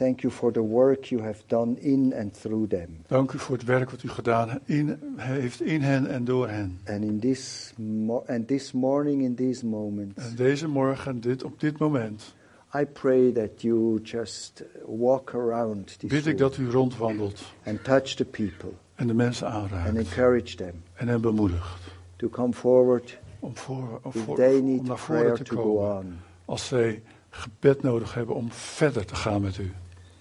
[0.00, 3.04] Thank you for the work you have done in and through them.
[3.06, 6.80] Dank u voor het werk wat u gedaan in, heeft in hen en door hen.
[6.86, 7.74] And in this
[8.26, 12.34] and this morning, in these moments, En deze morgen, dit, op dit moment,
[12.74, 18.14] I pray that you just walk around this bid ik dat u rondwandelt and touch
[18.14, 19.96] the people en de mensen and aanraakt.
[19.96, 21.78] encourage them En hen bemoedigt
[22.16, 26.20] to come forward om, voor, om, voor, om naar voren te komen.
[26.44, 29.72] Als zij gebed nodig hebben om verder te gaan met u.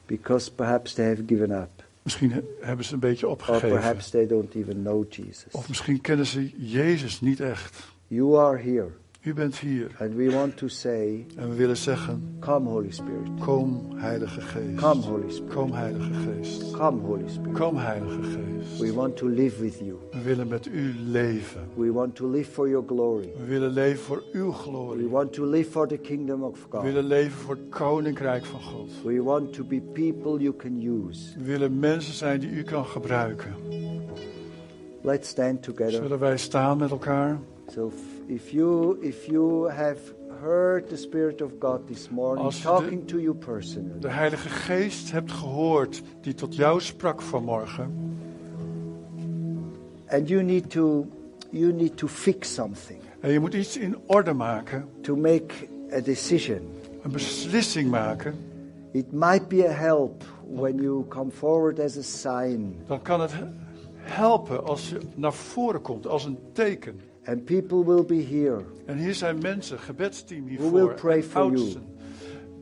[0.10, 1.70] Because perhaps they have given up,
[2.02, 3.70] Misschien he- hebben ze een beetje or opgegeven.
[3.70, 5.52] perhaps they don't even know Jesus.
[5.52, 7.78] Of misschien kennen ze Jezus niet echt.
[8.08, 8.88] You are here,
[9.26, 9.88] U bent hier.
[10.00, 13.30] and we want to say, En we willen zeggen, Come, Holy Spirit.
[13.40, 14.76] kom Heilige Geest.
[14.82, 15.54] Come, Holy Spirit.
[15.54, 16.72] Kom Heilige Geest.
[16.72, 17.54] Come, Holy Spirit.
[17.58, 18.80] Kom Heilige Geest.
[18.82, 19.98] We want to live with you.
[20.12, 21.62] We willen met u leven.
[21.76, 23.32] We want to live for your glory.
[23.40, 25.08] We willen leven voor uw We glorie.
[25.10, 26.84] want to live for the kingdom of We God.
[26.84, 28.90] willen leven voor het koninkrijk van God.
[29.04, 31.38] We want to be people you can use.
[31.38, 33.54] We willen mensen zijn die u kan gebruiken.
[35.02, 35.92] Let's stand together.
[36.02, 37.40] Zullen wij staan met elkaar?
[37.68, 37.92] So
[38.30, 40.00] if- you if you have
[40.42, 44.10] heard the Spirit of God this morning Als je de- talking to you personally, De
[44.10, 47.92] Heilige Geest hebt gehoord die tot jou sprak vanmorgen.
[50.12, 51.06] and you need to
[51.52, 54.86] you need to fix something, En je moet iets in orde maken.
[55.02, 55.54] to make
[55.94, 56.60] a decision.
[57.04, 58.34] Een beslissing maken.
[58.92, 63.32] It might be a help when you come forward as a sign, Dan kan het
[64.10, 67.00] helpen als je naar voren komt als een teken.
[67.26, 68.62] and people will be here.
[68.86, 70.94] En hier zijn mensen, gebedsteam will hiervoor.
[70.94, 71.68] pray en for you.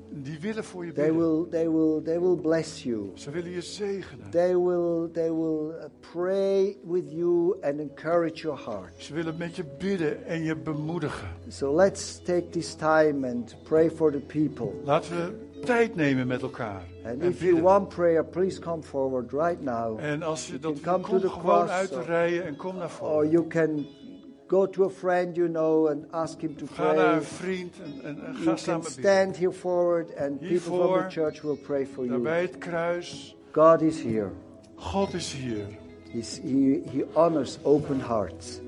[0.09, 1.21] Die willen voor je They bidden.
[1.39, 3.11] will they will they will bless you.
[3.13, 4.29] Ze willen je zegenen.
[4.29, 5.83] They will they will uh,
[6.13, 8.93] pray with you and encourage your heart.
[8.97, 11.27] Ze willen met je bidden en je bemoedigen.
[11.47, 14.71] So let's take this time and pray for the people.
[14.83, 15.33] Laten we
[15.65, 16.83] tijd nemen met elkaar.
[17.05, 19.99] And en if you want prayer, please come forward right now.
[19.99, 22.89] En als je dat to kom gewoon uit de or- rijen en kom naar Or
[22.89, 23.29] voren.
[23.29, 23.85] you can
[24.47, 27.13] go to a friend you know and ask him to Ga naar pray.
[27.15, 29.03] een vriend en, en, en ga You samen bidden.
[29.03, 32.47] stand here forward and people from Hiervoor, the church will pray for Daar bij you.
[32.51, 33.35] het kruis.
[33.51, 34.29] God is here.
[34.75, 35.65] God is hier.
[36.11, 38.61] He's, he, he honors open hearts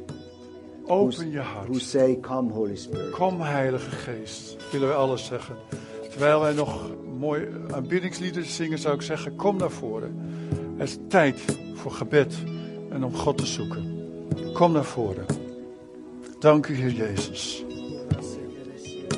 [0.85, 1.81] Open je who hart.
[1.81, 3.09] say, Come, Holy Spirit.
[3.11, 4.71] Kom Heilige Geest.
[4.71, 5.55] Willen wij alles zeggen.
[6.19, 6.89] Terwijl wij nog
[7.19, 10.19] mooi aanbiddingsliederen zingen, zou ik zeggen, kom naar voren.
[10.77, 11.41] Het is tijd
[11.73, 12.35] voor gebed
[12.89, 14.07] en om God te zoeken.
[14.53, 15.25] Kom naar voren.
[16.39, 17.65] Dank u, Heer Jezus.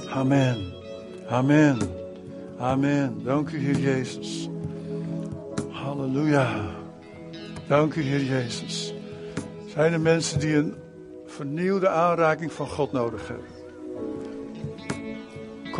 [0.10, 0.74] Amen.
[1.30, 1.78] Amen.
[2.58, 3.24] Amen.
[3.24, 4.50] Dank u, Heer Jezus.
[5.70, 6.66] Halleluja.
[7.68, 8.94] Dank u, Heer Jezus.
[9.66, 10.74] Zijn er mensen die een
[11.26, 13.51] vernieuwde aanraking van God nodig hebben?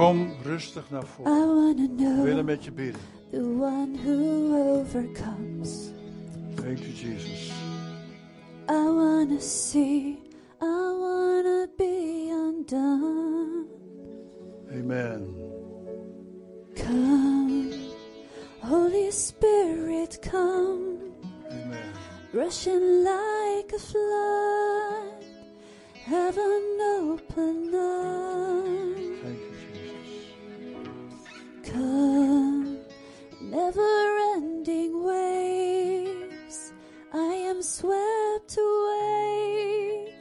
[0.02, 1.76] Kom rustig naar voren.
[1.98, 3.02] We willen met je bidden.
[3.32, 5.92] the one who overcomes.
[6.56, 7.52] Thank you, Jesus.
[8.68, 10.20] I wanna see,
[10.60, 13.66] I wanna be undone.
[14.72, 15.36] Amen.
[16.76, 17.72] Come,
[18.60, 20.98] Holy Spirit, come,
[21.50, 21.94] Amen.
[22.34, 25.24] rushing like a flood,
[25.94, 29.01] heaven open up.
[31.72, 32.80] Come,
[33.40, 36.74] never ending waves.
[37.14, 40.14] I am swept away.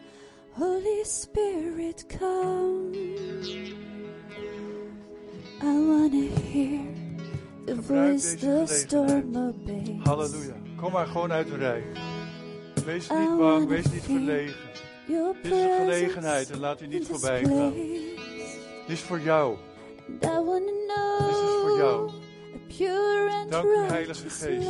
[0.52, 2.92] Holy Spirit, come.
[5.62, 6.86] I want to hear
[7.66, 10.04] the voice the storm obeys.
[10.04, 10.54] Halleluja.
[10.76, 11.82] Kom maar gewoon uit de rij.
[12.84, 14.70] Wees niet bang, wees niet verlegen.
[15.06, 17.72] Dit is een gelegenheid en laat u niet voorbij gaan.
[17.72, 19.56] Dit is voor jou.
[20.22, 21.29] I wanna know
[21.80, 22.10] jou.
[23.48, 24.68] Dank u, Heilige Geest.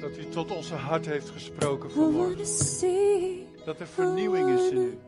[0.00, 2.46] Dat u tot onze hart heeft gesproken vanmorgen.
[3.64, 4.98] Dat er vernieuwing is in u.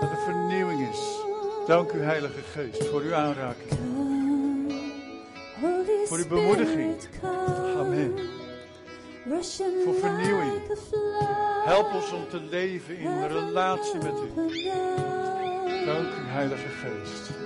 [0.00, 1.24] Dat er vernieuwing is.
[1.66, 3.70] Dank u, Heilige Geest, voor uw aanraking.
[6.06, 6.94] Voor uw bemoediging.
[7.78, 8.14] Amen.
[9.84, 10.52] Voor vernieuwing.
[11.64, 14.34] Help ons om te leven in relatie met u.
[15.84, 17.45] Dank u, Heilige Geest.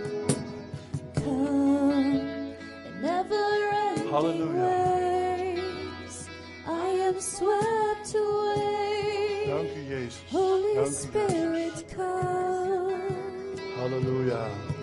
[4.11, 5.57] Never-ending Halleluja.
[5.57, 6.29] waves.
[6.67, 9.45] I am swept away.
[9.47, 10.23] Dank u, Jezus.
[10.31, 14.80] Holy Dank u, Spirit, come, Halleluja.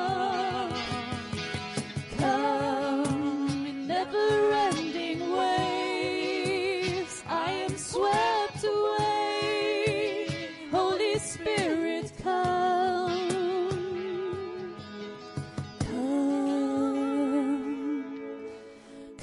[2.18, 10.26] Come in never-ending waves, I am swept away.
[10.72, 13.28] Holy Spirit, come,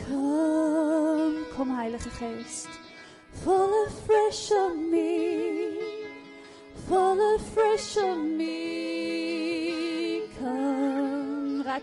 [0.07, 2.69] come, come, Heilige Geest,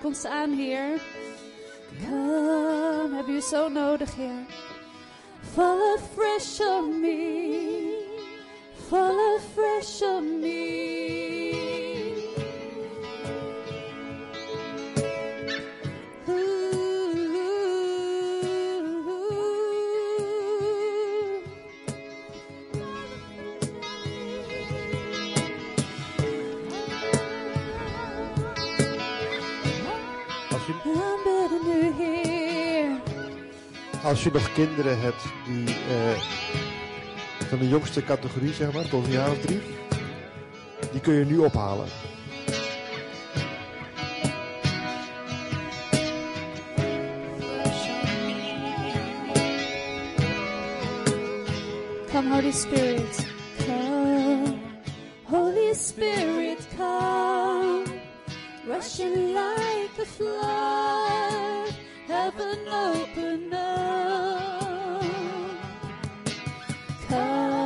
[0.01, 1.01] raak ons aan, Heer.
[2.01, 4.47] Come, hebben u zo nodig, Heer.
[5.53, 7.30] Fall afresh on me,
[34.11, 36.21] als je nog kinderen hebt die eh,
[37.49, 39.61] van de jongste categorie, zeg maar, tot een jaar of drie,
[40.93, 41.87] die kun je nu ophalen.
[52.13, 53.30] Come, Holy Spirit,